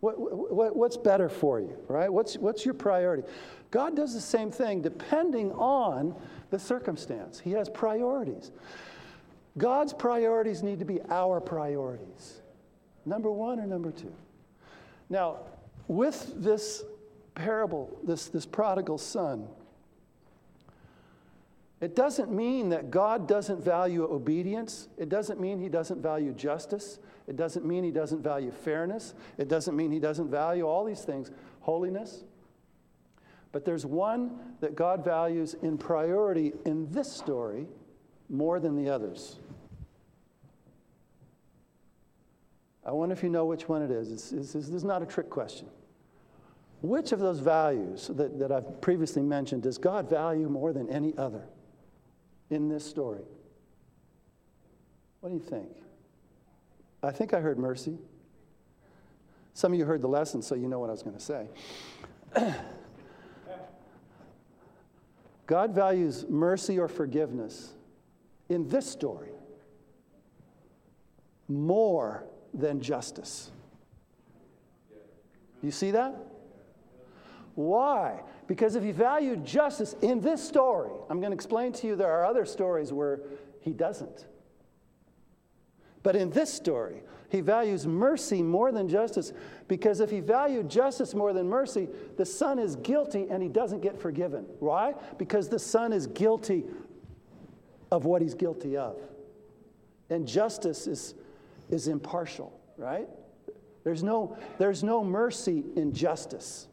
[0.00, 2.10] What, what, what's better for you, right?
[2.10, 3.24] What's, what's your priority?
[3.70, 6.14] God does the same thing depending on
[6.48, 7.38] the circumstance.
[7.38, 8.50] He has priorities.
[9.58, 12.40] God's priorities need to be our priorities.
[13.04, 14.12] Number one or number two?
[15.08, 15.38] Now,
[15.88, 16.84] with this
[17.34, 19.48] parable, this, this prodigal son,
[21.80, 24.88] it doesn't mean that God doesn't value obedience.
[24.96, 26.98] It doesn't mean he doesn't value justice.
[27.26, 29.14] It doesn't mean he doesn't value fairness.
[29.36, 31.30] It doesn't mean he doesn't value all these things,
[31.60, 32.24] holiness.
[33.52, 37.66] But there's one that God values in priority in this story
[38.28, 39.38] more than the others.
[42.86, 44.10] I wonder if you know which one it is.
[44.10, 45.66] It's, it's, this is not a trick question.
[46.80, 51.12] Which of those values that, that I've previously mentioned does God value more than any
[51.18, 51.42] other?
[52.50, 53.24] in this story?
[55.20, 55.68] What do you think?
[57.02, 57.98] I think I heard mercy.
[59.54, 61.48] Some of you heard the lesson, so you know what I was going to say.
[65.46, 67.72] God values mercy or forgiveness
[68.48, 69.30] in this story
[71.48, 72.24] more
[72.56, 73.50] than justice.
[75.62, 76.14] You see that?
[77.54, 78.20] Why?
[78.46, 82.10] Because if he valued justice in this story, I'm going to explain to you there
[82.10, 83.20] are other stories where
[83.60, 84.26] he doesn't.
[86.02, 89.32] But in this story, he values mercy more than justice
[89.66, 93.80] because if he valued justice more than mercy, the son is guilty and he doesn't
[93.80, 94.46] get forgiven.
[94.60, 94.94] Why?
[95.18, 96.64] Because the son is guilty
[97.90, 98.96] of what he's guilty of.
[100.08, 101.14] And justice is,
[101.70, 103.08] is impartial, right?
[103.84, 106.66] There's no, there's no mercy in justice.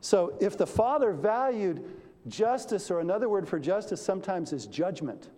[0.00, 1.84] So if the Father valued
[2.26, 5.28] justice, or another word for justice sometimes is judgment,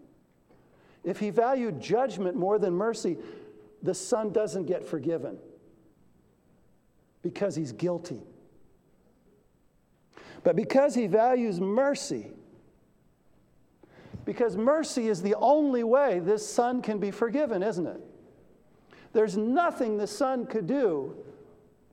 [1.04, 3.18] if he valued judgment more than mercy,
[3.82, 5.38] the Son doesn't get forgiven
[7.22, 8.22] because he's guilty.
[10.44, 12.30] But because he values mercy,
[14.24, 18.00] because mercy is the only way this son can be forgiven, isn't it?
[19.12, 21.16] There's nothing the son could do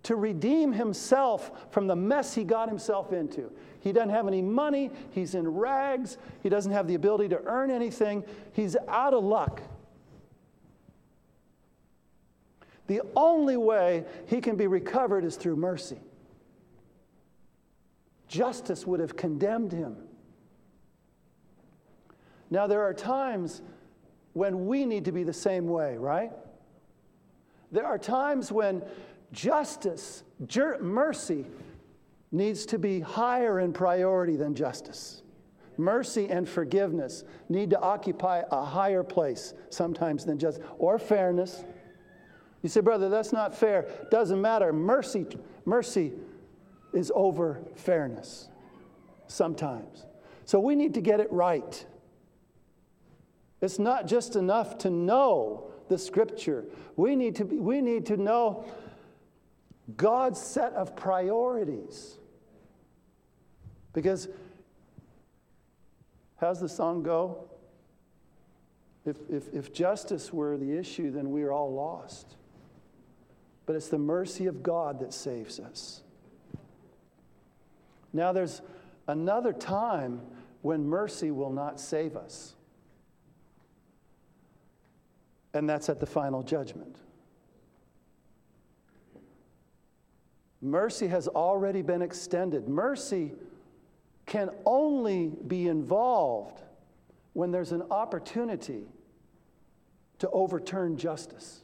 [0.04, 3.52] to redeem himself from the mess he got himself into.
[3.82, 7.72] He doesn't have any money, he's in rags, he doesn't have the ability to earn
[7.72, 8.24] anything,
[8.54, 9.62] he's out of luck.
[12.88, 16.00] The only way he can be recovered is through mercy.
[18.28, 19.98] Justice would have condemned him.
[22.50, 23.62] Now, there are times
[24.34, 26.32] when we need to be the same way, right?
[27.72, 28.82] There are times when
[29.32, 30.24] Justice,
[30.82, 31.46] mercy,
[32.32, 35.24] needs to be higher in priority than justice.
[35.78, 41.64] Mercy and forgiveness need to occupy a higher place sometimes than just, or fairness.
[42.62, 43.88] You say, brother, that's not fair.
[44.12, 44.74] Doesn't matter.
[44.74, 45.26] Mercy,
[45.66, 46.12] mercy
[46.94, 48.50] is over fairness
[49.28, 50.06] sometimes.
[50.46, 51.86] So we need to get it right.
[53.62, 56.66] It's not just enough to know the scripture.
[56.96, 58.66] We need to, be, we need to know
[59.98, 62.18] God's set of priorities.
[63.92, 64.28] Because,
[66.38, 67.50] how's the song go?
[69.06, 72.36] If, if, if justice were the issue, then we are all lost.
[73.66, 76.02] But it's the mercy of God that saves us.
[78.14, 78.62] Now, there's
[79.08, 80.22] another time
[80.62, 82.56] when mercy will not save us,
[85.54, 86.98] and that's at the final judgment.
[90.62, 92.68] Mercy has already been extended.
[92.68, 93.34] Mercy
[94.26, 96.62] can only be involved
[97.34, 98.84] when there's an opportunity
[100.20, 101.62] to overturn justice.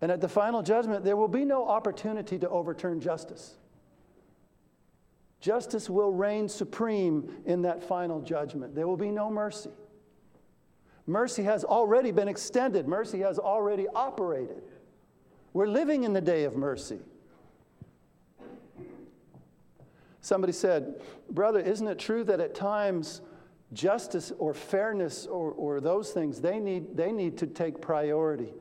[0.00, 3.56] And at the final judgment, there will be no opportunity to overturn justice.
[5.40, 8.74] Justice will reign supreme in that final judgment.
[8.74, 9.70] There will be no mercy.
[11.06, 14.62] Mercy has already been extended, mercy has already operated.
[15.52, 17.00] We're living in the day of mercy.
[20.20, 21.00] Somebody said,
[21.30, 23.22] Brother, isn't it true that at times
[23.72, 28.52] justice or fairness or, or those things, they need, they need to take priority?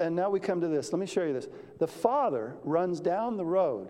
[0.00, 0.92] And now we come to this.
[0.92, 1.48] Let me show you this.
[1.80, 3.88] The father runs down the road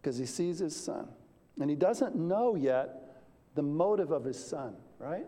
[0.00, 1.08] because he sees his son.
[1.60, 3.05] And he doesn't know yet
[3.56, 5.26] the motive of his son, right?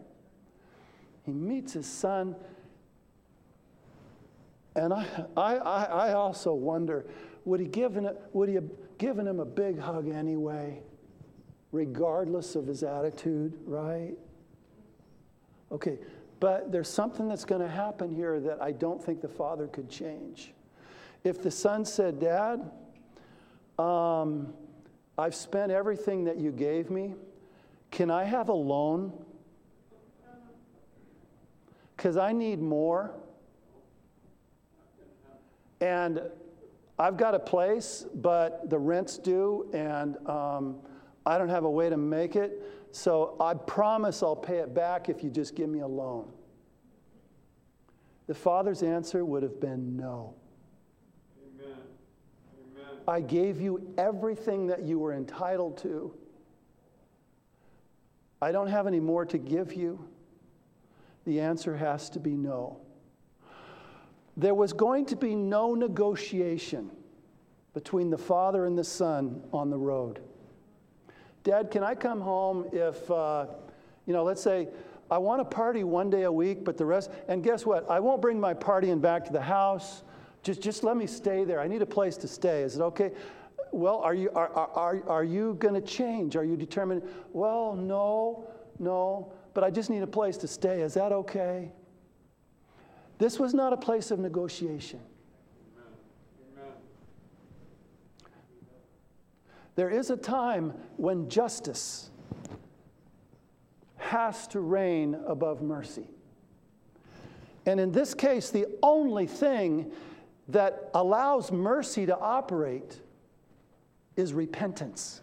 [1.25, 2.37] He meets his son.
[4.77, 5.05] And I,
[5.37, 7.07] I, I also wonder
[7.45, 10.81] would he, given, would he have given him a big hug anyway,
[11.73, 14.15] regardless of his attitude, right?
[15.73, 15.99] Okay,
[16.41, 19.89] but there's something that's going to happen here that I don't think the father could
[19.89, 20.53] change.
[21.25, 22.71] If the son said, Dad,
[23.79, 24.53] um,
[25.17, 27.15] I've spent everything that you gave me.
[27.91, 29.13] Can I have a loan?
[31.97, 33.13] Because I need more.
[35.81, 36.21] And
[36.99, 40.77] I've got a place, but the rent's due, and um,
[41.25, 42.63] I don't have a way to make it.
[42.91, 46.29] So I promise I'll pay it back if you just give me a loan.
[48.27, 50.35] The father's answer would have been no.
[52.77, 56.15] amen I gave you everything that you were entitled to.
[58.41, 60.09] I don't have any more to give you.
[61.25, 62.81] The answer has to be no.
[64.37, 66.91] There was going to be no negotiation
[67.75, 70.21] between the father and the son on the road.
[71.43, 73.47] Dad, can I come home if, uh,
[74.07, 74.69] you know, let's say
[75.11, 77.89] I want to party one day a week, but the rest, and guess what?
[77.91, 80.03] I won't bring my partying back to the house.
[80.43, 81.61] Just, just let me stay there.
[81.61, 82.63] I need a place to stay.
[82.63, 83.13] Is it okay?
[83.73, 86.37] Well, are you, are, are, are you going to change?
[86.37, 87.03] Are you determined?
[87.33, 88.49] Well, no,
[88.79, 90.83] no, but I just need a place to stay.
[90.83, 91.71] Is that okay?
[93.19, 95.01] This was not a place of negotiation.
[99.75, 102.11] There is a time when justice
[103.97, 106.09] has to reign above mercy.
[107.65, 109.93] And in this case, the only thing
[110.49, 113.01] that allows mercy to operate
[114.19, 115.21] is repentance.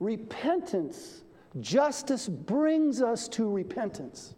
[0.00, 1.22] Repentance,
[1.60, 4.34] justice brings us to repentance.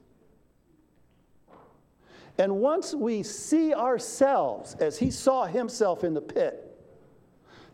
[2.36, 6.78] And once we see ourselves as he saw himself in the pit,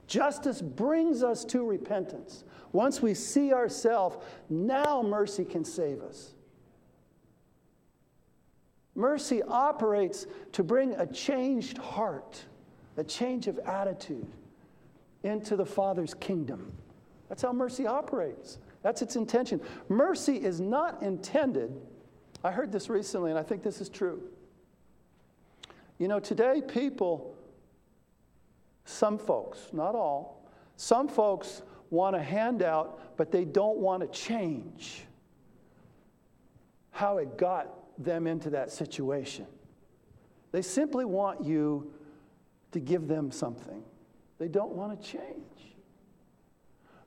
[0.06, 2.44] justice brings us to repentance.
[2.70, 6.34] Once we see ourselves, now mercy can save us.
[8.94, 12.44] Mercy operates to bring a changed heart,
[12.96, 14.28] a change of attitude
[15.23, 16.73] into the Father's kingdom.
[17.29, 18.59] That's how mercy operates.
[18.83, 19.61] That's its intention.
[19.89, 21.81] Mercy is not intended,
[22.45, 24.23] I heard this recently, and I think this is true.
[25.99, 27.37] You know, today people,
[28.85, 30.45] some folks, not all,
[30.77, 35.05] some folks want a handout, but they don't want to change
[36.91, 37.68] how it got
[38.03, 39.47] them into that situation.
[40.51, 41.93] They simply want you
[42.73, 43.83] to give them something.
[44.39, 45.74] They don't want to change.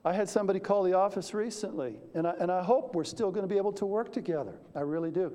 [0.03, 3.43] I had somebody call the office recently, and I, and I hope we're still going
[3.43, 4.53] to be able to work together.
[4.75, 5.33] I really do.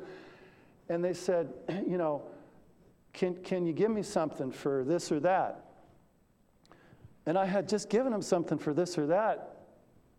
[0.88, 2.22] And they said, you know,
[3.12, 5.64] can, can you give me something for this or that?
[7.26, 9.56] And I had just given them something for this or that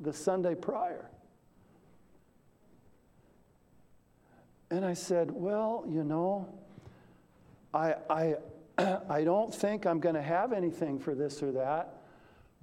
[0.01, 1.09] the Sunday prior.
[4.69, 6.47] And I said, Well, you know,
[7.74, 8.36] I, I,
[9.09, 12.01] I don't think I'm going to have anything for this or that,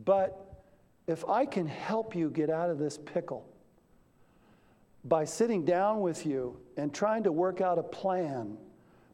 [0.04, 0.62] but
[1.06, 3.46] if I can help you get out of this pickle
[5.04, 8.56] by sitting down with you and trying to work out a plan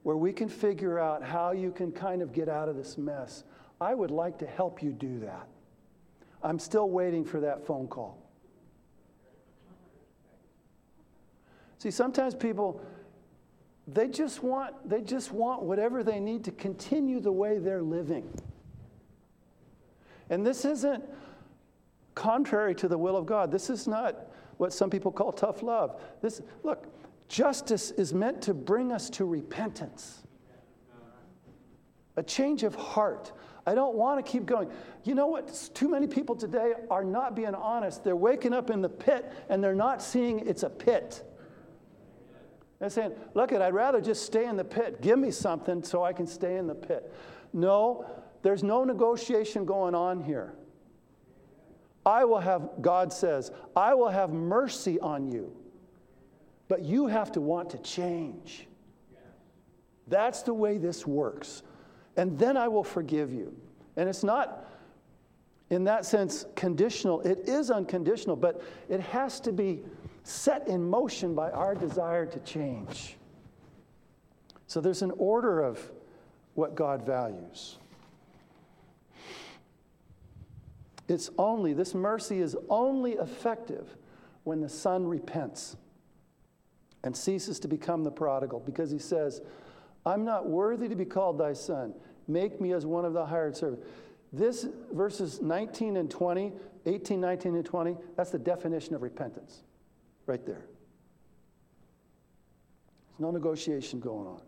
[0.03, 3.45] where we can figure out how you can kind of get out of this mess,
[3.81, 5.47] I would like to help you do that.
[6.43, 8.19] I'm still waiting for that phone call.
[11.79, 12.81] See, sometimes people
[13.87, 18.27] they just want they just want whatever they need to continue the way they're living.
[20.31, 21.05] And this isn't
[22.15, 23.51] contrary to the will of God.
[23.51, 24.17] This is not
[24.57, 26.01] what some people call tough love.
[26.23, 26.87] This, look,
[27.29, 30.23] justice is meant to bring us to repentance,
[32.17, 33.33] a change of heart.
[33.67, 34.71] I don't want to keep going.
[35.05, 35.71] You know what?
[35.75, 38.05] Too many people today are not being honest.
[38.05, 41.23] They're waking up in the pit and they're not seeing it's a pit.
[42.85, 45.01] They're saying, Look, it, I'd rather just stay in the pit.
[45.01, 47.11] Give me something so I can stay in the pit.
[47.55, 48.05] No,
[48.43, 50.53] there's no negotiation going on here.
[52.05, 55.57] I will have, God says, I will have mercy on you.
[56.69, 58.69] But you have to want to change.
[60.09, 61.63] That's the way this works.
[62.19, 63.57] And then I will forgive you.
[63.97, 64.71] And it's not,
[65.71, 67.23] in that sense, conditional.
[67.23, 68.61] It is unconditional, but
[68.91, 69.85] it has to be
[70.25, 73.17] set in motion by our desire to change.
[74.67, 75.79] So there's an order of
[76.55, 77.77] what God values.
[81.07, 83.97] It's only, this mercy is only effective
[84.45, 85.77] when the son repents
[87.03, 89.43] and ceases to become the prodigal because he says,
[90.07, 91.93] I'm not worthy to be called thy son.
[92.27, 93.87] Make me as one of the hired servants.
[94.33, 96.53] This verses 19 and 20,
[96.87, 99.63] 18, 19, and 20, that's the definition of repentance
[100.27, 100.65] right there.
[103.11, 104.41] There's no negotiation going on.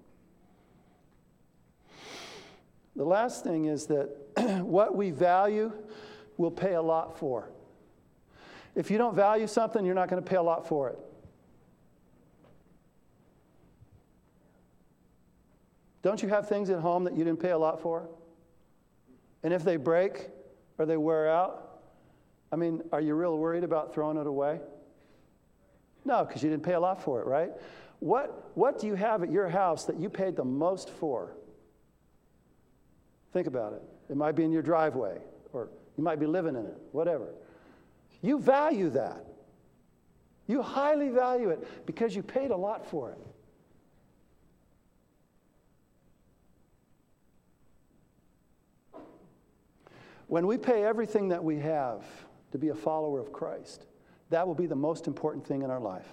[2.97, 4.09] The last thing is that
[4.63, 5.73] what we value
[6.39, 7.51] we'll pay a lot for.
[8.75, 10.99] If you don't value something, you're not going to pay a lot for it.
[16.03, 18.09] Don't you have things at home that you didn't pay a lot for?
[19.43, 20.29] And if they break
[20.79, 21.81] or they wear out,
[22.53, 24.61] I mean, are you real worried about throwing it away?
[26.07, 27.51] No, because you didn't pay a lot for it, right?
[27.99, 31.33] What, what do you have at your house that you paid the most for?
[33.33, 33.83] Think about it.
[34.09, 35.19] It might be in your driveway,
[35.53, 37.35] or you might be living in it, whatever.
[38.23, 39.25] You value that.
[40.47, 43.19] You highly value it because you paid a lot for it.
[50.29, 52.05] When we pay everything that we have
[52.53, 53.87] to be a follower of Christ,
[54.31, 56.09] that will be the most important thing in our life.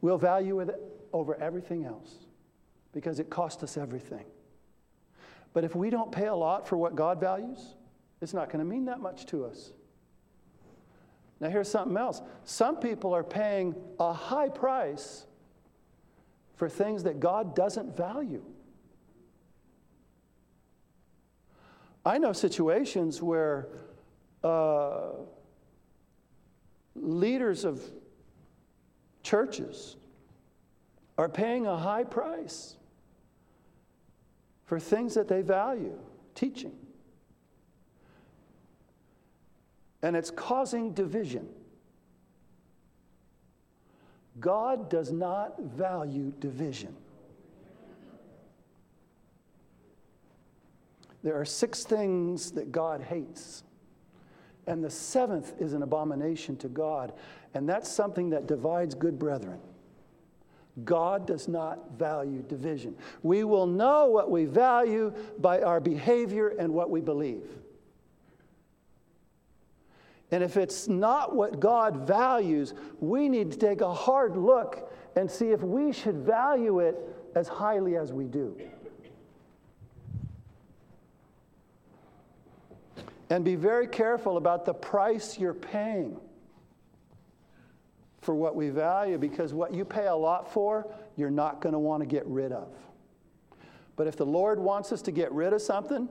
[0.00, 0.74] We'll value it
[1.12, 2.14] over everything else
[2.92, 4.24] because it cost us everything.
[5.52, 7.74] But if we don't pay a lot for what God values,
[8.20, 9.72] it's not going to mean that much to us.
[11.40, 12.20] Now, here's something else.
[12.44, 15.24] Some people are paying a high price
[16.54, 18.44] for things that God doesn't value.
[22.04, 23.68] I know situations where
[24.44, 25.12] uh,
[26.94, 27.82] leaders of
[29.22, 29.96] churches
[31.18, 32.76] are paying a high price
[34.64, 35.98] for things that they value,
[36.34, 36.72] teaching.
[40.02, 41.48] And it's causing division.
[44.38, 46.96] God does not value division.
[51.22, 53.62] There are six things that God hates.
[54.66, 57.12] And the seventh is an abomination to God.
[57.54, 59.58] And that's something that divides good brethren.
[60.84, 62.94] God does not value division.
[63.22, 67.42] We will know what we value by our behavior and what we believe.
[70.30, 75.28] And if it's not what God values, we need to take a hard look and
[75.28, 76.96] see if we should value it
[77.34, 78.56] as highly as we do.
[83.30, 86.20] And be very careful about the price you're paying
[88.20, 91.78] for what we value because what you pay a lot for, you're not going to
[91.78, 92.68] want to get rid of.
[93.96, 96.08] But if the Lord wants us to get rid of something,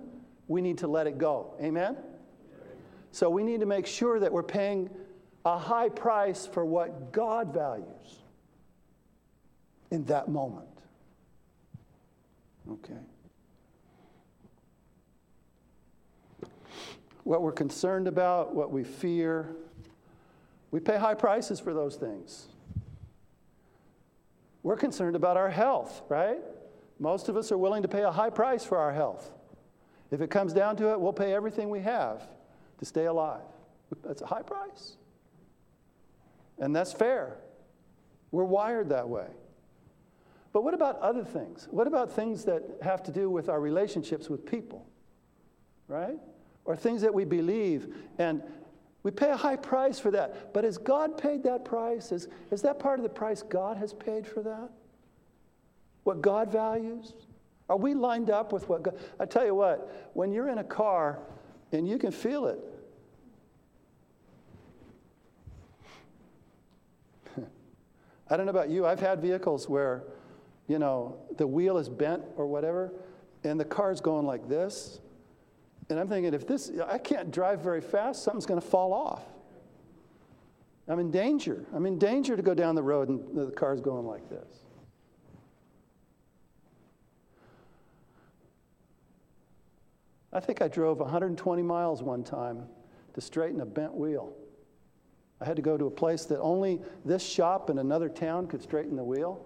[0.48, 1.54] we need to let it go.
[1.62, 1.98] Amen?
[3.12, 4.90] So we need to make sure that we're paying
[5.46, 8.20] a high price for what God values
[9.92, 10.68] in that moment.
[12.72, 12.94] Okay.
[17.30, 19.56] What we're concerned about, what we fear,
[20.72, 22.48] we pay high prices for those things.
[24.64, 26.40] We're concerned about our health, right?
[26.98, 29.30] Most of us are willing to pay a high price for our health.
[30.10, 32.28] If it comes down to it, we'll pay everything we have
[32.80, 33.44] to stay alive.
[34.04, 34.98] That's a high price.
[36.58, 37.38] And that's fair.
[38.32, 39.28] We're wired that way.
[40.52, 41.68] But what about other things?
[41.70, 44.88] What about things that have to do with our relationships with people?
[45.88, 46.18] Right?
[46.70, 48.44] Or things that we believe and
[49.02, 50.54] we pay a high price for that.
[50.54, 52.12] But has God paid that price?
[52.12, 54.70] Is, is that part of the price God has paid for that?
[56.04, 57.14] What God values?
[57.70, 59.00] Are we lined up with what God?
[59.20, 61.18] I tell you what, when you're in a car
[61.72, 62.60] and you can feel it,
[68.30, 70.04] I don't know about you, I've had vehicles where,
[70.68, 72.94] you know, the wheel is bent or whatever,
[73.44, 75.00] and the car's going like this.
[75.90, 79.24] And I'm thinking, if this, I can't drive very fast, something's going to fall off.
[80.88, 81.66] I'm in danger.
[81.74, 84.48] I'm in danger to go down the road and the car's going like this.
[90.32, 92.64] I think I drove 120 miles one time
[93.14, 94.34] to straighten a bent wheel.
[95.42, 98.62] I had to go to a place that only this shop in another town could
[98.62, 99.44] straighten the wheel.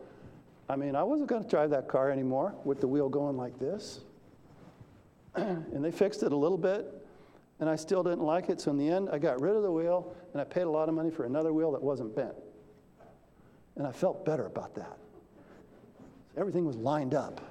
[0.67, 3.59] I mean, I wasn't going to drive that car anymore with the wheel going like
[3.59, 4.01] this.
[5.35, 6.85] and they fixed it a little bit,
[7.59, 8.61] and I still didn't like it.
[8.61, 10.89] So in the end, I got rid of the wheel, and I paid a lot
[10.89, 12.35] of money for another wheel that wasn't bent.
[13.75, 14.97] And I felt better about that.
[16.37, 17.41] Everything was lined up.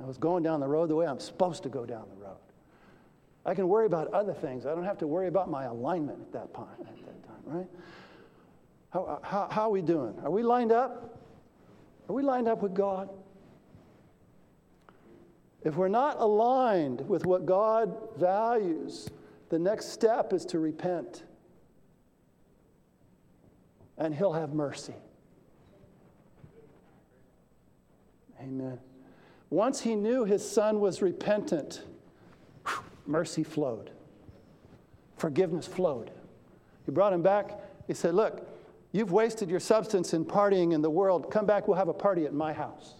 [0.00, 2.36] I was going down the road the way I'm supposed to go down the road.
[3.46, 4.64] I can worry about other things.
[4.66, 7.66] I don't have to worry about my alignment at that point, at that time, right?
[8.90, 10.14] How, uh, how, how are we doing?
[10.24, 11.18] Are we lined up?
[12.08, 13.10] Are we lined up with God?
[15.64, 19.08] If we're not aligned with what God values,
[19.48, 21.24] the next step is to repent.
[23.96, 24.94] And He'll have mercy.
[28.40, 28.78] Amen.
[29.48, 31.82] Once He knew His Son was repentant,
[33.06, 33.90] mercy flowed,
[35.16, 36.10] forgiveness flowed.
[36.84, 37.58] He brought him back.
[37.86, 38.46] He said, Look,
[38.92, 41.30] you've wasted your substance in partying in the world.
[41.30, 42.96] Come back, we'll have a party at my house.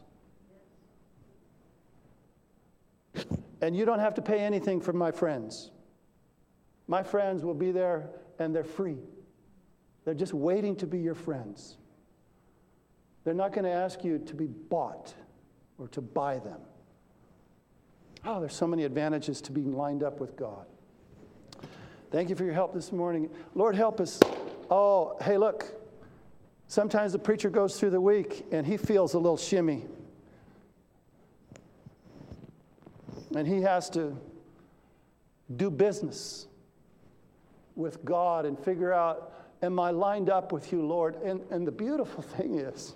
[3.65, 5.71] And you don't have to pay anything for my friends.
[6.87, 8.99] My friends will be there and they're free.
[10.05, 11.79] They're just waiting to be your friends.
[13.25, 15.15] They're not going to ask you to be bought
[15.79, 16.61] or to buy them.
[18.27, 20.67] Oh, there's so many advantages to being lined up with God.
[22.11, 23.31] Thank you for your help this morning.
[23.55, 24.21] Lord, help us.
[24.71, 25.65] Oh, hey, look.
[26.69, 29.87] Sometimes the preacher goes through the week and he feels a little shimmy.
[33.35, 34.17] And he has to
[35.57, 36.47] do business
[37.75, 39.33] with God and figure out,
[39.63, 41.17] am I lined up with you, Lord?
[41.23, 42.95] And, and the beautiful thing is,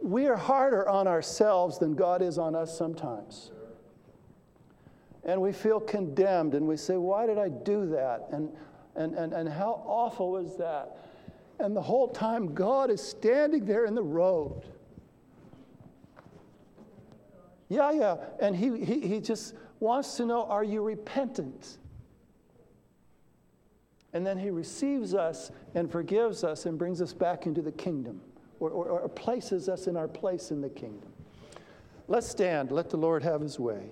[0.00, 3.50] we are harder on ourselves than God is on us sometimes.
[5.24, 8.28] And we feel condemned and we say, Why did I do that?
[8.32, 8.50] And,
[8.94, 10.96] and, and, and how awful was that?
[11.58, 14.62] And the whole time, God is standing there in the road
[17.68, 18.16] yeah, yeah.
[18.40, 21.78] And he, he, he just wants to know are you repentant?
[24.12, 28.20] And then he receives us and forgives us and brings us back into the kingdom
[28.58, 31.12] or, or, or places us in our place in the kingdom.
[32.08, 32.72] Let's stand.
[32.72, 33.90] Let the Lord have his way.